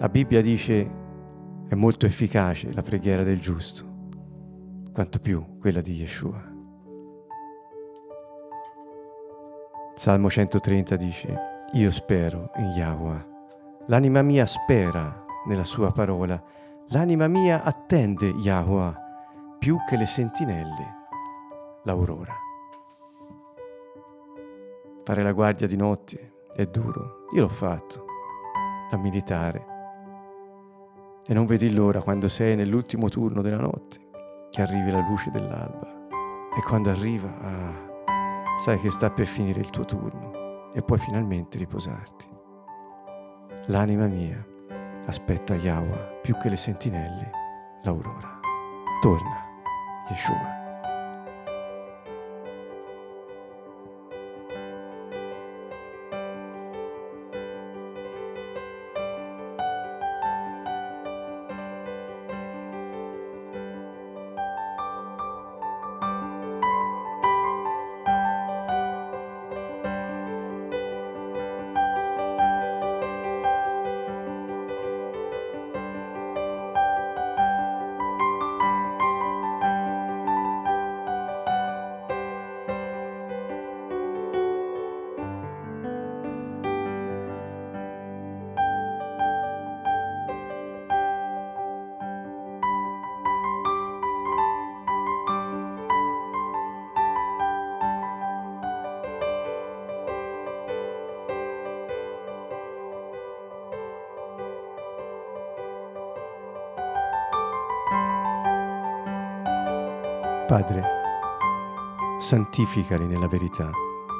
la 0.00 0.08
Bibbia 0.08 0.40
dice 0.40 0.90
è 1.66 1.74
molto 1.74 2.06
efficace 2.06 2.72
la 2.72 2.82
preghiera 2.82 3.24
del 3.24 3.40
giusto, 3.40 3.84
quanto 4.92 5.18
più 5.18 5.58
quella 5.58 5.80
di 5.80 5.94
Yeshua. 5.94 6.40
Salmo 9.96 10.30
130 10.30 10.94
dice, 10.94 11.36
io 11.72 11.90
spero 11.90 12.52
in 12.58 12.68
Yahweh, 12.68 13.26
l'anima 13.86 14.22
mia 14.22 14.46
spera 14.46 15.24
nella 15.46 15.64
sua 15.64 15.90
parola, 15.90 16.40
l'anima 16.90 17.26
mia 17.26 17.64
attende 17.64 18.28
Yahweh 18.28 18.94
più 19.58 19.78
che 19.88 19.96
le 19.96 20.06
sentinelle, 20.06 20.94
l'aurora. 21.82 22.34
Fare 25.02 25.22
la 25.24 25.32
guardia 25.32 25.66
di 25.66 25.76
notte 25.76 26.34
è 26.54 26.66
duro, 26.66 27.26
io 27.34 27.40
l'ho 27.40 27.48
fatto. 27.48 28.04
Da 28.88 28.96
militare 28.96 29.76
e 31.30 31.34
non 31.34 31.44
vedi 31.44 31.70
l'ora 31.70 32.00
quando 32.00 32.26
sei 32.26 32.56
nell'ultimo 32.56 33.10
turno 33.10 33.42
della 33.42 33.60
notte 33.60 33.98
che 34.48 34.62
arrivi 34.62 34.90
la 34.90 35.06
luce 35.06 35.30
dell'alba 35.30 36.06
e 36.56 36.62
quando 36.62 36.88
arriva 36.88 37.28
ah, 37.38 38.56
sai 38.58 38.80
che 38.80 38.90
sta 38.90 39.10
per 39.10 39.26
finire 39.26 39.60
il 39.60 39.68
tuo 39.68 39.84
turno 39.84 40.70
e 40.72 40.80
puoi 40.80 40.98
finalmente 40.98 41.58
riposarti. 41.58 42.26
L'anima 43.66 44.06
mia 44.06 44.42
aspetta 45.04 45.54
Yahweh 45.54 46.20
più 46.22 46.34
che 46.38 46.48
le 46.48 46.56
sentinelle 46.56 47.30
l'aurora. 47.82 48.40
Torna, 49.02 49.44
Yeshua. 50.08 50.57
Padre, 110.48 110.82
santificali 112.18 113.04
nella 113.04 113.28
verità, 113.28 113.70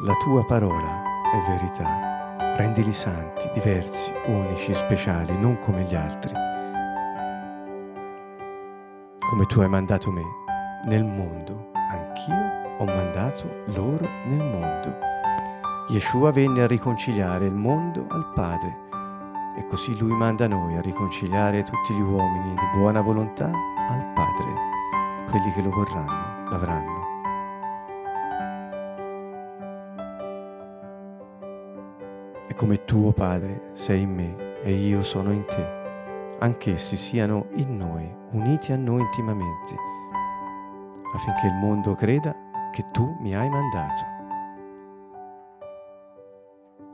la 0.02 0.12
tua 0.22 0.44
parola 0.44 1.02
è 1.32 1.50
verità. 1.50 2.36
rendili 2.54 2.92
santi, 2.92 3.48
diversi, 3.54 4.12
unici, 4.26 4.74
speciali, 4.74 5.34
non 5.38 5.56
come 5.56 5.84
gli 5.84 5.94
altri. 5.94 6.34
Come 9.20 9.46
tu 9.46 9.60
hai 9.60 9.68
mandato 9.68 10.10
me 10.10 10.22
nel 10.84 11.06
mondo, 11.06 11.70
anch'io 11.72 12.76
ho 12.76 12.84
mandato 12.84 13.62
loro 13.68 14.06
nel 14.26 14.44
mondo. 14.44 14.98
Yeshua 15.88 16.30
venne 16.30 16.60
a 16.60 16.66
riconciliare 16.66 17.46
il 17.46 17.54
mondo 17.54 18.04
al 18.10 18.32
Padre 18.34 18.76
e 19.56 19.64
così 19.66 19.96
lui 19.96 20.12
manda 20.12 20.46
noi 20.46 20.76
a 20.76 20.82
riconciliare 20.82 21.62
tutti 21.62 21.94
gli 21.94 22.02
uomini 22.02 22.52
di 22.52 22.78
buona 22.78 23.00
volontà 23.00 23.46
al 23.46 24.12
Padre, 24.12 24.67
quelli 25.28 25.52
che 25.52 25.60
lo 25.60 25.70
vorranno, 25.70 26.48
l'avranno. 26.50 27.06
E 32.46 32.54
come 32.54 32.84
tuo 32.84 33.12
Padre 33.12 33.70
sei 33.74 34.02
in 34.02 34.14
me 34.14 34.60
e 34.62 34.72
io 34.72 35.02
sono 35.02 35.32
in 35.32 35.44
te, 35.44 36.36
anch'essi 36.38 36.96
siano 36.96 37.46
in 37.56 37.76
noi, 37.76 38.10
uniti 38.30 38.72
a 38.72 38.76
noi 38.76 39.02
intimamente, 39.02 39.74
affinché 41.14 41.46
il 41.46 41.54
mondo 41.54 41.94
creda 41.94 42.34
che 42.72 42.86
tu 42.90 43.16
mi 43.20 43.36
hai 43.36 43.48
mandato. 43.48 44.16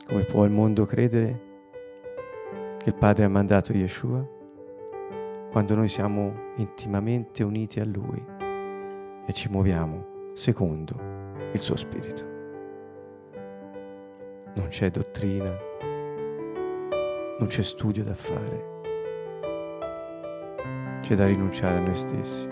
Come 0.07 0.25
può 0.25 0.44
il 0.44 0.51
mondo 0.51 0.85
credere 0.87 1.53
che 2.79 2.90
il 2.90 2.94
Padre 2.97 3.25
ha 3.25 3.29
mandato 3.29 3.73
Yeshua 3.73 4.34
quando 5.55 5.77
noi 5.77 5.87
siamo 5.87 6.51
intimamente 6.57 7.45
uniti 7.45 7.79
a 7.79 7.85
Lui 7.85 8.21
e 9.25 9.33
ci 9.33 9.49
muoviamo 9.49 10.33
secondo 10.33 10.97
il 11.53 11.61
suo 11.61 11.77
Spirito. 11.77 12.25
Non 14.55 14.67
c'è 14.67 14.90
dottrina, 14.90 15.57
non 17.38 17.47
c'è 17.47 17.62
studio 17.62 18.03
da 18.03 18.14
fare, 18.14 18.64
c'è 21.03 21.14
da 21.14 21.25
rinunciare 21.27 21.77
a 21.77 21.83
noi 21.83 21.95
stessi, 21.95 22.49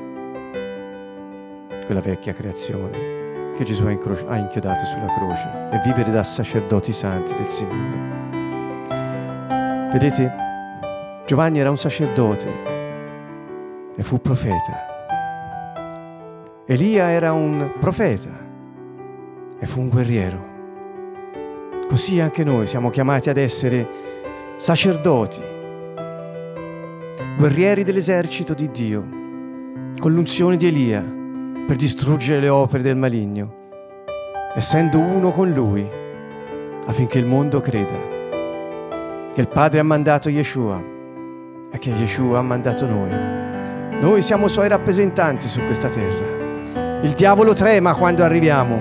quella 1.86 2.00
vecchia 2.00 2.34
creazione 2.34 3.50
che 3.56 3.64
Gesù 3.64 3.84
ha, 3.84 3.90
inchiodato 3.90 4.84
sulla 4.84 5.12
croce 5.12 5.68
e 5.72 5.80
vivere 5.84 6.12
da 6.12 6.22
sacerdoti 6.22 6.92
santi 6.92 7.34
del 7.34 7.48
Signore. 7.48 8.10
Vedete, 9.90 10.32
Giovanni 11.26 11.58
era 11.58 11.70
un 11.70 11.78
sacerdote 11.78 12.71
e 13.96 14.02
fu 14.02 14.20
profeta. 14.20 14.90
Elia 16.66 17.10
era 17.10 17.32
un 17.32 17.72
profeta 17.78 18.30
e 19.58 19.66
fu 19.66 19.80
un 19.80 19.88
guerriero. 19.88 20.50
Così 21.88 22.20
anche 22.20 22.44
noi 22.44 22.66
siamo 22.66 22.90
chiamati 22.90 23.28
ad 23.28 23.36
essere 23.36 23.88
sacerdoti, 24.56 25.42
guerrieri 27.36 27.84
dell'esercito 27.84 28.54
di 28.54 28.70
Dio, 28.70 29.06
con 29.98 30.12
l'unzione 30.12 30.56
di 30.56 30.66
Elia 30.66 31.04
per 31.66 31.76
distruggere 31.76 32.40
le 32.40 32.48
opere 32.48 32.82
del 32.82 32.96
maligno, 32.96 33.54
essendo 34.54 34.98
uno 34.98 35.30
con 35.30 35.50
lui 35.50 36.00
affinché 36.86 37.18
il 37.18 37.26
mondo 37.26 37.60
creda 37.60 38.12
che 39.32 39.40
il 39.40 39.48
Padre 39.48 39.80
ha 39.80 39.84
mandato 39.84 40.28
Yeshua 40.28 40.82
e 41.72 41.78
che 41.78 41.90
Yeshua 41.90 42.38
ha 42.38 42.42
mandato 42.42 42.86
noi. 42.86 43.41
Noi 44.02 44.20
siamo 44.20 44.48
suoi 44.48 44.66
rappresentanti 44.66 45.46
su 45.46 45.64
questa 45.64 45.88
terra. 45.88 47.00
Il 47.02 47.12
diavolo 47.12 47.52
trema 47.52 47.94
quando 47.94 48.24
arriviamo, 48.24 48.80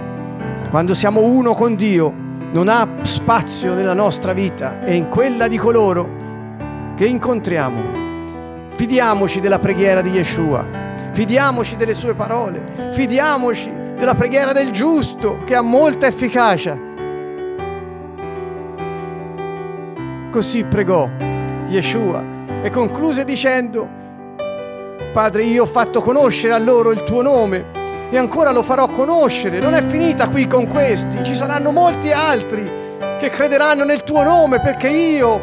quando 0.71 0.95
siamo 0.95 1.21
uno 1.21 1.53
con 1.53 1.75
Dio, 1.75 2.11
non 2.51 2.67
ha 2.67 2.87
spazio 3.03 3.75
nella 3.75 3.93
nostra 3.93 4.33
vita 4.33 4.81
e 4.81 4.95
in 4.95 5.09
quella 5.09 5.47
di 5.47 5.57
coloro 5.57 6.09
che 6.95 7.05
incontriamo. 7.05 8.69
Fidiamoci 8.69 9.39
della 9.39 9.59
preghiera 9.59 10.01
di 10.01 10.09
Yeshua, 10.09 10.65
fidiamoci 11.11 11.75
delle 11.75 11.93
sue 11.93 12.15
parole, 12.15 12.89
fidiamoci 12.89 13.71
della 13.95 14.15
preghiera 14.15 14.53
del 14.53 14.71
giusto 14.71 15.37
che 15.45 15.53
ha 15.53 15.61
molta 15.61 16.07
efficacia 16.07 16.89
Così 20.31 20.63
pregò 20.63 21.09
Yeshua 21.67 22.23
e 22.63 22.69
concluse 22.69 23.25
dicendo, 23.25 24.00
Padre, 25.11 25.43
io 25.43 25.63
ho 25.63 25.67
fatto 25.67 26.01
conoscere 26.01 26.53
a 26.53 26.57
loro 26.57 26.91
il 26.91 27.03
tuo 27.03 27.21
nome 27.21 27.65
e 28.09 28.17
ancora 28.17 28.51
lo 28.51 28.63
farò 28.63 28.87
conoscere. 28.87 29.59
Non 29.59 29.73
è 29.73 29.83
finita 29.83 30.29
qui 30.29 30.47
con 30.47 30.67
questi, 30.67 31.23
ci 31.23 31.35
saranno 31.35 31.71
molti 31.71 32.11
altri 32.11 32.79
che 33.19 33.29
crederanno 33.29 33.83
nel 33.83 34.03
tuo 34.03 34.23
nome 34.23 34.61
perché 34.61 34.87
io 34.87 35.41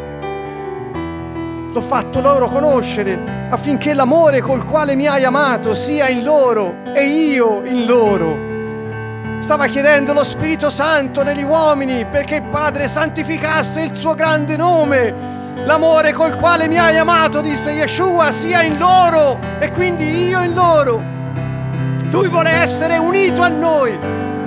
l'ho 1.71 1.81
fatto 1.81 2.19
loro 2.19 2.47
conoscere 2.47 3.47
affinché 3.49 3.93
l'amore 3.93 4.41
col 4.41 4.65
quale 4.65 4.95
mi 4.95 5.07
hai 5.07 5.23
amato 5.23 5.75
sia 5.75 6.09
in 6.09 6.23
loro 6.23 6.77
e 6.93 7.05
io 7.05 7.61
in 7.63 7.85
loro 7.85 8.47
stava 9.39 9.67
chiedendo 9.67 10.13
lo 10.13 10.23
Spirito 10.23 10.69
Santo 10.69 11.23
negli 11.23 11.43
uomini 11.43 12.05
perché 12.05 12.35
il 12.35 12.43
Padre 12.43 12.87
santificasse 12.87 13.81
il 13.81 13.95
suo 13.95 14.13
grande 14.13 14.55
nome. 14.55 15.38
L'amore 15.69 16.13
col 16.13 16.35
quale 16.35 16.67
mi 16.67 16.79
hai 16.79 16.97
amato, 16.97 17.41
disse 17.41 17.69
Yeshua, 17.69 18.31
sia 18.31 18.63
in 18.63 18.79
loro 18.79 19.37
e 19.59 19.69
quindi 19.69 20.27
io 20.27 20.41
in 20.41 20.55
loro. 20.55 20.99
Lui 22.09 22.27
vuole 22.27 22.49
essere 22.49 22.97
unito 22.97 23.43
a 23.43 23.49
noi, 23.49 23.95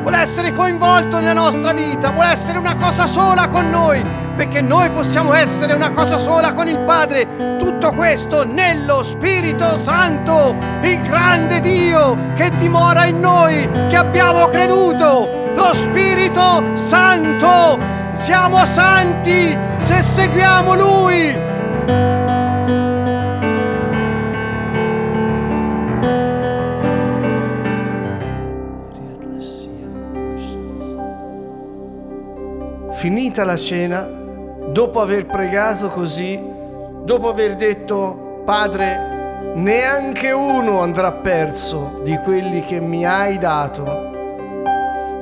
vuole 0.01 0.19
essere 0.19 0.53
coinvolto 0.53 1.21
nella 1.21 1.35
nostra 1.35 1.73
vita, 1.73 2.11
vuole 2.11 2.31
essere 2.31 2.59
una 2.59 2.75
cosa 2.75 3.07
sola 3.07 3.47
con 3.47 3.71
noi, 3.71 4.05
perché 4.35 4.61
noi 4.63 4.91
possiamo 4.91 5.33
essere 5.33 5.75
una 5.75 5.93
cosa 5.93 6.19
sola 6.19 6.53
con 6.55 6.67
il 6.67 6.81
Padre. 6.81 7.57
Tutto 7.57 7.93
questo 7.93 8.45
nello 8.45 9.05
Spirito 9.05 9.79
Santo, 9.79 10.57
il 10.81 11.01
grande 11.03 11.61
Dio 11.61 12.19
che 12.35 12.51
dimora 12.57 13.05
in 13.05 13.21
noi, 13.21 13.71
che 13.89 13.97
abbiamo 13.97 14.47
creduto. 14.49 15.53
Lo 15.55 15.73
Spirito 15.73 16.75
Santo. 16.75 18.02
Siamo 18.15 18.65
santi 18.65 19.57
se 19.79 20.03
seguiamo 20.03 20.75
Lui. 20.75 21.37
Finita 32.91 33.45
la 33.45 33.57
cena, 33.57 34.09
dopo 34.69 35.01
aver 35.01 35.27
pregato 35.27 35.89
così, 35.89 36.41
dopo 37.03 37.29
aver 37.29 37.57
detto, 37.57 38.43
Padre, 38.45 39.53
neanche 39.57 40.31
uno 40.31 40.81
andrà 40.81 41.11
perso 41.11 42.01
di 42.05 42.17
quelli 42.19 42.63
che 42.63 42.79
mi 42.79 43.05
hai 43.05 43.39
dato. 43.39 44.11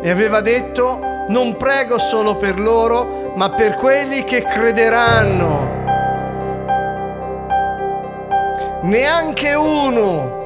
E 0.03 0.11
aveva 0.11 0.43
detto, 0.43 1.10
non 1.31 1.57
prego 1.57 1.99
solo 1.99 2.37
per 2.37 2.61
loro, 2.61 3.33
ma 3.37 3.51
per 3.51 3.75
quelli 3.75 4.25
che 4.25 4.43
crederanno. 4.43 5.79
Neanche 8.83 9.55
uno 9.55 10.39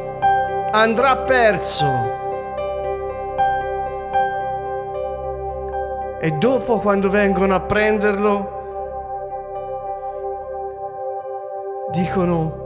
andrà 0.71 1.17
perso 1.19 2.13
e 6.21 6.31
dopo 6.33 6.79
quando 6.81 7.11
vengono 7.11 7.55
a 7.55 7.61
prenderlo 7.61 8.53
dicono 11.93 12.63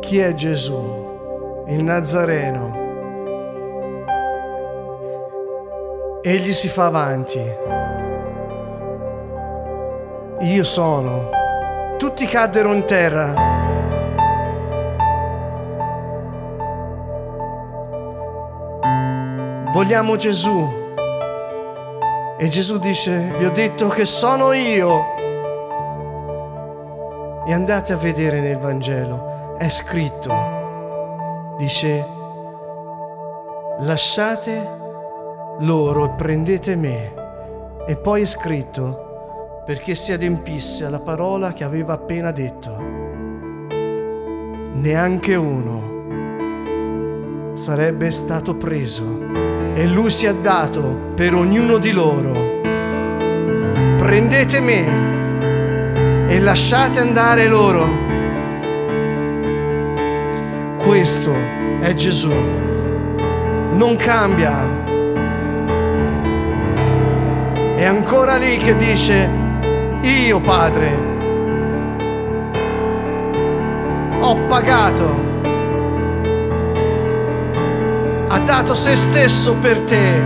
chi 0.00 0.18
è 0.18 0.32
Gesù, 0.34 1.64
il 1.66 1.82
Nazareno. 1.84 2.85
Egli 6.28 6.52
si 6.52 6.66
fa 6.66 6.86
avanti. 6.86 7.40
Io 10.40 10.64
sono. 10.64 11.30
Tutti 11.98 12.26
caddero 12.26 12.72
in 12.72 12.84
terra 12.84 13.32
vogliamo 19.72 20.16
Gesù. 20.16 20.68
E 22.38 22.48
Gesù 22.48 22.80
dice, 22.80 23.32
vi 23.38 23.44
ho 23.44 23.52
detto 23.52 23.86
che 23.86 24.04
sono 24.04 24.52
io. 24.52 25.04
E 27.46 27.52
andate 27.52 27.92
a 27.92 27.96
vedere 27.96 28.40
nel 28.40 28.58
Vangelo, 28.58 29.54
è 29.58 29.68
scritto, 29.68 31.54
dice, 31.56 32.04
lasciate 33.78 34.85
loro 35.60 36.14
prendete 36.14 36.76
me. 36.76 37.14
E 37.86 37.96
poi 37.96 38.22
è 38.22 38.24
scritto, 38.24 39.62
perché 39.64 39.94
si 39.94 40.12
adempisse 40.12 40.84
alla 40.84 41.00
parola 41.00 41.52
che 41.52 41.64
aveva 41.64 41.94
appena 41.94 42.30
detto. 42.30 42.76
Neanche 44.72 45.34
uno 45.34 45.94
sarebbe 47.54 48.10
stato 48.10 48.56
preso 48.56 49.18
e 49.74 49.86
lui 49.86 50.10
si 50.10 50.26
è 50.26 50.34
dato 50.34 51.12
per 51.14 51.34
ognuno 51.34 51.78
di 51.78 51.92
loro. 51.92 52.60
Prendete 53.96 54.60
me 54.60 56.26
e 56.28 56.38
lasciate 56.38 57.00
andare 57.00 57.48
loro. 57.48 58.04
Questo 60.76 61.32
è 61.80 61.94
Gesù. 61.94 62.32
Non 63.72 63.96
cambia. 63.96 64.75
È 67.76 67.84
ancora 67.84 68.36
lì 68.36 68.56
che 68.56 68.74
dice, 68.76 69.30
io 70.00 70.40
Padre, 70.40 71.14
ho 74.18 74.36
pagato 74.48 75.26
ha 78.28 78.38
dato 78.40 78.74
se 78.74 78.96
stesso 78.96 79.54
per 79.54 79.80
te. 79.80 80.22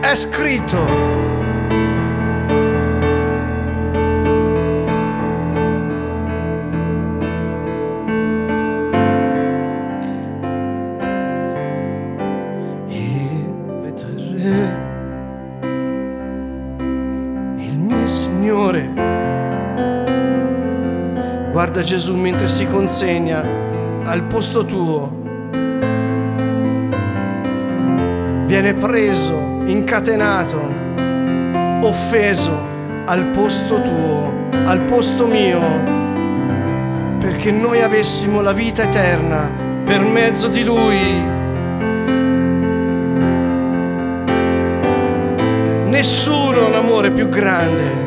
È 0.00 0.14
scritto. 0.14 1.25
Gesù 22.06 22.18
mentre 22.20 22.46
si 22.46 22.64
consegna 22.68 23.44
al 24.04 24.22
posto 24.28 24.64
tuo. 24.64 25.24
viene 28.46 28.74
preso, 28.74 29.34
incatenato, 29.64 30.72
offeso 31.80 32.56
al 33.06 33.26
posto 33.30 33.82
tuo, 33.82 34.32
al 34.66 34.82
posto 34.82 35.26
mio, 35.26 35.60
perché 37.18 37.50
noi 37.50 37.82
avessimo 37.82 38.40
la 38.40 38.52
vita 38.52 38.84
eterna 38.84 39.50
per 39.84 40.02
mezzo 40.02 40.46
di 40.46 40.62
Lui. 40.62 41.00
Nessuno 45.86 46.60
ha 46.60 46.66
un 46.66 46.74
amore 46.74 47.10
più 47.10 47.28
grande. 47.28 48.05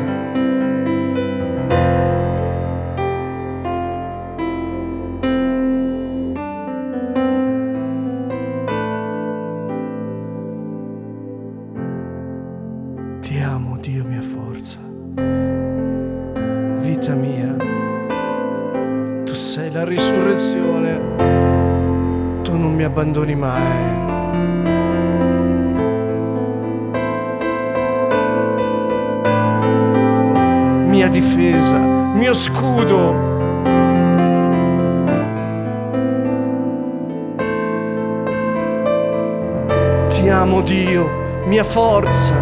Forza 41.70 42.34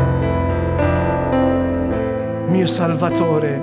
mio 2.48 2.66
Salvatore, 2.66 3.60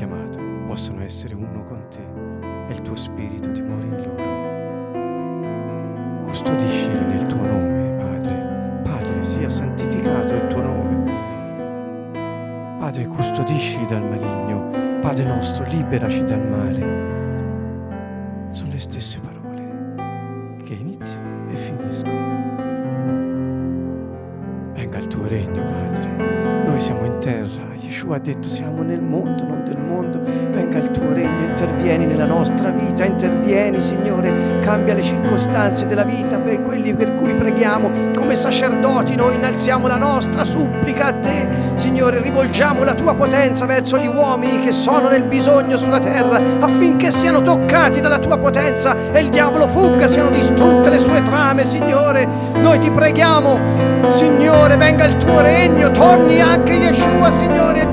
chiamato 0.00 0.40
possano 0.66 1.02
essere 1.02 1.34
uno 1.34 1.62
con 1.64 1.86
te 1.90 2.00
e 2.68 2.72
il 2.72 2.80
tuo 2.80 2.96
spirito 2.96 3.50
dimori 3.50 3.86
in 3.86 3.96
loro. 3.96 4.14
Custodiscili 6.22 7.04
nel 7.04 7.26
tuo 7.26 7.44
nome, 7.44 8.02
Padre. 8.02 8.80
Padre, 8.82 9.22
sia 9.22 9.50
santificato 9.50 10.36
il 10.36 10.46
tuo 10.46 10.62
nome. 10.62 11.12
Padre, 12.78 13.06
custodiscili 13.08 13.84
dal 13.84 14.02
maligno. 14.02 14.70
Padre 15.02 15.24
nostro, 15.24 15.66
liberaci 15.66 16.24
dal 16.24 16.48
male. 16.48 18.48
Sono 18.48 18.70
le 18.70 18.78
stesse 18.78 19.18
parole 19.18 19.39
ha 28.14 28.18
detto 28.18 28.48
siamo 28.48 28.82
nel 28.82 29.00
mondo, 29.00 29.44
non 29.44 29.62
del 29.64 29.78
mondo. 29.78 30.20
Venga 30.50 30.78
il 30.78 30.90
tuo 30.90 31.12
regno, 31.12 31.44
intervieni 31.48 32.06
nella 32.06 32.24
nostra 32.24 32.70
vita, 32.70 33.04
intervieni, 33.04 33.80
Signore, 33.80 34.32
cambia 34.60 34.94
le 34.94 35.02
circostanze 35.02 35.86
della 35.86 36.04
vita 36.04 36.40
per 36.40 36.62
quelli 36.62 36.92
per 36.92 37.14
cui 37.14 37.32
preghiamo. 37.34 37.90
Come 38.14 38.34
sacerdoti 38.34 39.14
noi 39.14 39.36
innalziamo 39.36 39.86
la 39.86 39.96
nostra 39.96 40.44
supplica 40.44 41.06
a 41.06 41.12
te, 41.12 41.48
Signore, 41.76 42.20
rivolgiamo 42.20 42.84
la 42.84 42.94
tua 42.94 43.14
potenza 43.14 43.66
verso 43.66 43.98
gli 43.98 44.06
uomini 44.06 44.60
che 44.60 44.72
sono 44.72 45.08
nel 45.08 45.24
bisogno 45.24 45.76
sulla 45.76 45.98
terra, 45.98 46.40
affinché 46.60 47.10
siano 47.10 47.42
toccati 47.42 48.00
dalla 48.00 48.18
tua 48.18 48.38
potenza 48.38 48.94
e 49.12 49.20
il 49.20 49.30
diavolo 49.30 49.68
fugga, 49.68 50.06
siano 50.06 50.30
distrutte 50.30 50.90
le 50.90 50.98
sue 50.98 51.22
trame, 51.22 51.64
Signore. 51.64 52.26
Noi 52.60 52.78
ti 52.78 52.90
preghiamo, 52.90 53.58
Signore, 54.08 54.76
venga 54.76 55.04
il 55.04 55.16
tuo 55.16 55.40
regno, 55.40 55.90
torni 55.90 56.40
anche 56.40 56.72
Yeshua, 56.72 57.30
Signore, 57.30 57.90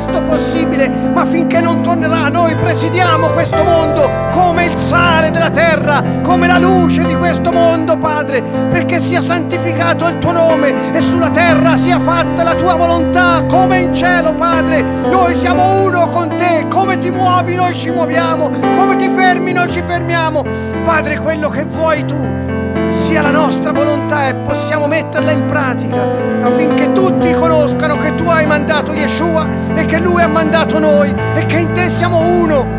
presto 0.00 0.22
possibile, 0.22 0.88
ma 0.88 1.26
finché 1.26 1.60
non 1.60 1.82
tornerà 1.82 2.28
noi 2.28 2.56
presidiamo 2.56 3.26
questo 3.28 3.62
mondo 3.64 4.08
come 4.30 4.64
il 4.64 4.78
sale 4.78 5.30
della 5.30 5.50
terra, 5.50 6.02
come 6.22 6.46
la 6.46 6.56
luce 6.56 7.04
di 7.04 7.14
questo 7.14 7.52
mondo, 7.52 7.98
Padre, 7.98 8.40
perché 8.40 8.98
sia 8.98 9.20
santificato 9.20 10.08
il 10.08 10.16
tuo 10.18 10.32
nome 10.32 10.94
e 10.94 11.00
sulla 11.00 11.28
terra 11.28 11.76
sia 11.76 12.00
fatta 12.00 12.42
la 12.42 12.54
tua 12.54 12.76
volontà, 12.76 13.44
come 13.46 13.80
in 13.80 13.92
cielo, 13.92 14.34
Padre. 14.34 14.82
Noi 14.82 15.34
siamo 15.34 15.84
uno 15.84 16.06
con 16.06 16.34
te, 16.34 16.64
come 16.70 16.98
ti 16.98 17.10
muovi 17.10 17.54
noi 17.54 17.74
ci 17.74 17.90
muoviamo, 17.90 18.48
come 18.48 18.96
ti 18.96 19.08
fermi 19.14 19.52
noi 19.52 19.70
ci 19.70 19.82
fermiamo. 19.86 20.42
Padre, 20.82 21.18
quello 21.18 21.50
che 21.50 21.64
vuoi 21.64 22.06
tu 22.06 22.59
sia 22.90 23.22
la 23.22 23.30
nostra 23.30 23.72
volontà 23.72 24.28
e 24.28 24.34
possiamo 24.34 24.86
metterla 24.86 25.30
in 25.30 25.46
pratica 25.46 26.02
affinché 26.42 26.92
tutti 26.92 27.32
conoscano 27.32 27.96
che 27.98 28.14
tu 28.14 28.24
hai 28.24 28.46
mandato 28.46 28.92
Yeshua 28.92 29.46
e 29.74 29.84
che 29.84 29.98
lui 29.98 30.22
ha 30.22 30.28
mandato 30.28 30.78
noi 30.78 31.14
e 31.34 31.46
che 31.46 31.58
in 31.58 31.72
te 31.72 31.88
siamo 31.88 32.18
uno. 32.20 32.78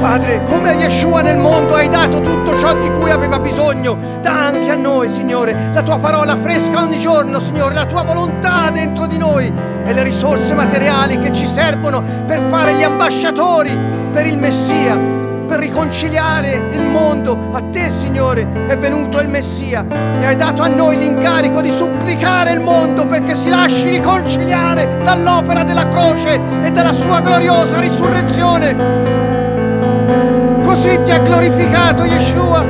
Padre, 0.00 0.42
come 0.42 0.70
a 0.70 0.72
Yeshua 0.72 1.22
nel 1.22 1.36
mondo 1.36 1.74
hai 1.74 1.88
dato 1.88 2.20
tutto 2.20 2.58
ciò 2.58 2.74
di 2.74 2.90
cui 2.90 3.10
aveva 3.10 3.38
bisogno, 3.38 4.18
da 4.20 4.46
anche 4.46 4.70
a 4.70 4.74
noi, 4.74 5.08
Signore, 5.08 5.70
la 5.72 5.82
tua 5.82 5.98
parola 5.98 6.34
fresca 6.36 6.82
ogni 6.82 6.98
giorno, 6.98 7.38
Signore, 7.38 7.74
la 7.74 7.86
tua 7.86 8.02
volontà 8.02 8.70
dentro 8.70 9.06
di 9.06 9.16
noi 9.16 9.52
e 9.84 9.92
le 9.92 10.02
risorse 10.02 10.54
materiali 10.54 11.20
che 11.20 11.32
ci 11.32 11.46
servono 11.46 12.02
per 12.26 12.40
fare 12.50 12.74
gli 12.74 12.82
ambasciatori 12.82 13.78
per 14.10 14.26
il 14.26 14.38
Messia 14.38 15.21
per 15.46 15.58
riconciliare 15.58 16.68
il 16.72 16.84
mondo. 16.84 17.50
A 17.52 17.62
te, 17.70 17.90
Signore, 17.90 18.46
è 18.66 18.76
venuto 18.76 19.20
il 19.20 19.28
Messia 19.28 19.84
e 20.20 20.24
hai 20.24 20.36
dato 20.36 20.62
a 20.62 20.68
noi 20.68 20.98
l'incarico 20.98 21.60
di 21.60 21.70
supplicare 21.70 22.52
il 22.52 22.60
mondo 22.60 23.06
perché 23.06 23.34
si 23.34 23.48
lasci 23.48 23.88
riconciliare 23.88 24.98
dall'opera 25.02 25.62
della 25.62 25.88
croce 25.88 26.40
e 26.62 26.70
dalla 26.70 26.92
sua 26.92 27.20
gloriosa 27.20 27.78
risurrezione. 27.80 28.76
Così 30.62 31.00
ti 31.04 31.10
ha 31.10 31.18
glorificato 31.18 32.04
Yeshua, 32.04 32.64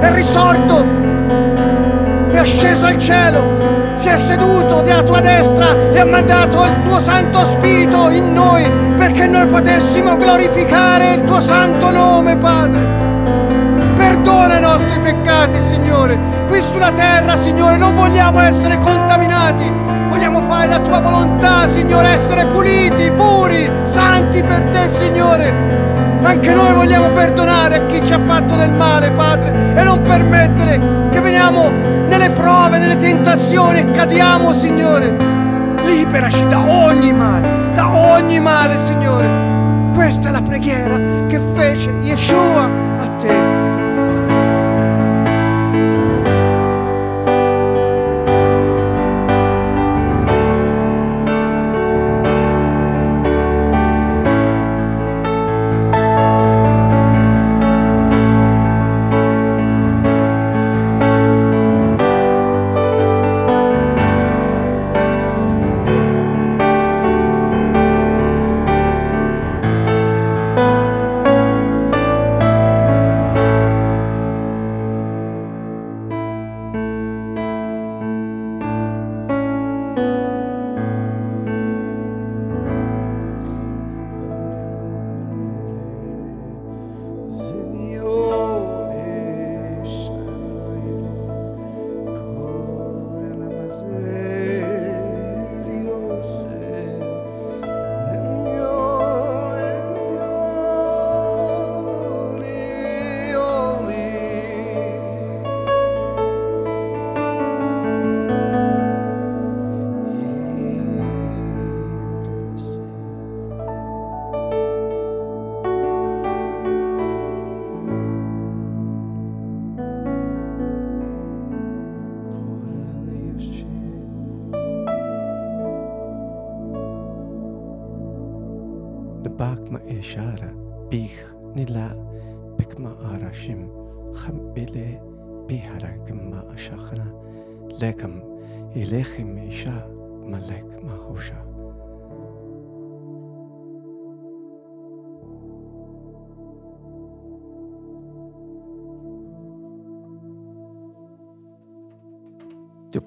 è 0.00 0.12
risorto, 0.12 0.84
è 2.30 2.44
sceso 2.44 2.86
al 2.86 2.98
cielo 2.98 3.77
si 3.98 4.08
è 4.08 4.16
seduto 4.16 4.78
a 4.78 5.02
tua 5.02 5.20
destra 5.20 5.90
e 5.92 5.98
ha 5.98 6.04
mandato 6.04 6.64
il 6.64 6.82
tuo 6.84 7.00
Santo 7.00 7.44
Spirito 7.44 8.10
in 8.10 8.32
noi 8.32 8.64
perché 8.96 9.26
noi 9.26 9.46
potessimo 9.46 10.16
glorificare 10.16 11.14
il 11.14 11.24
tuo 11.24 11.40
santo 11.40 11.90
nome, 11.90 12.36
Padre. 12.36 12.78
Perdona 13.96 14.58
i 14.58 14.60
nostri 14.60 14.98
peccati, 15.00 15.60
Signore. 15.60 16.18
Qui 16.46 16.60
sulla 16.60 16.90
terra, 16.92 17.36
Signore, 17.36 17.76
non 17.76 17.94
vogliamo 17.94 18.40
essere 18.40 18.78
contaminati. 18.78 19.70
Vogliamo 20.08 20.40
fare 20.42 20.68
la 20.68 20.80
tua 20.80 21.00
volontà, 21.00 21.68
Signore, 21.68 22.08
essere 22.08 22.44
puliti, 22.46 23.10
puri, 23.10 23.70
santi 23.82 24.42
per 24.42 24.62
te, 24.72 24.88
Signore. 24.88 25.52
Anche 26.22 26.52
noi 26.52 26.72
vogliamo 26.72 27.08
perdonare 27.10 27.76
a 27.76 27.86
chi 27.86 28.04
ci 28.04 28.12
ha 28.12 28.18
fatto 28.18 28.54
del 28.56 28.72
male, 28.72 29.10
Padre, 29.10 29.74
e 29.74 29.82
non 29.82 30.02
permettere 30.02 30.80
che 31.10 31.20
veniamo 31.20 31.87
nelle 32.28 32.32
prove, 32.32 32.78
nelle 32.78 32.96
tentazioni 32.96 33.80
e 33.80 33.90
cadiamo, 33.90 34.52
Signore. 34.52 35.16
Liberaci 35.84 36.46
da 36.48 36.60
ogni 36.60 37.12
male, 37.12 37.72
da 37.74 37.90
ogni 37.90 38.40
male, 38.40 38.76
Signore. 38.78 39.92
Questa 39.94 40.28
è 40.28 40.30
la 40.30 40.42
preghiera 40.42 41.26
che 41.26 41.40
fece 41.54 41.90
Yeshua 42.02 42.68
a 42.98 43.08
te. 43.18 43.57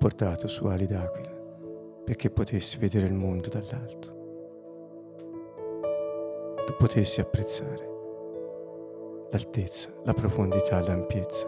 Portato 0.01 0.47
su 0.47 0.65
ali 0.65 0.87
d'aquila 0.87 1.29
perché 2.03 2.31
potessi 2.31 2.79
vedere 2.79 3.05
il 3.05 3.13
mondo 3.13 3.49
dall'alto 3.49 4.09
tu 6.65 6.73
potessi 6.75 7.21
apprezzare 7.21 7.89
l'altezza, 9.29 9.89
la 10.03 10.13
profondità, 10.15 10.81
l'ampiezza 10.81 11.47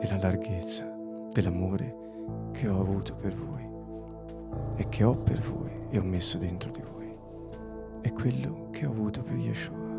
e 0.00 0.08
la 0.08 0.16
larghezza 0.16 0.90
dell'amore 1.30 1.94
che 2.52 2.68
ho 2.70 2.80
avuto 2.80 3.14
per 3.16 3.34
voi 3.34 3.68
e 4.76 4.88
che 4.88 5.04
ho 5.04 5.14
per 5.14 5.40
voi 5.40 5.88
e 5.90 5.98
ho 5.98 6.02
messo 6.02 6.38
dentro 6.38 6.70
di 6.70 6.80
voi. 6.80 7.14
È 8.00 8.10
quello 8.14 8.68
che 8.70 8.86
ho 8.86 8.90
avuto 8.90 9.22
per 9.22 9.36
Yeshua. 9.36 9.89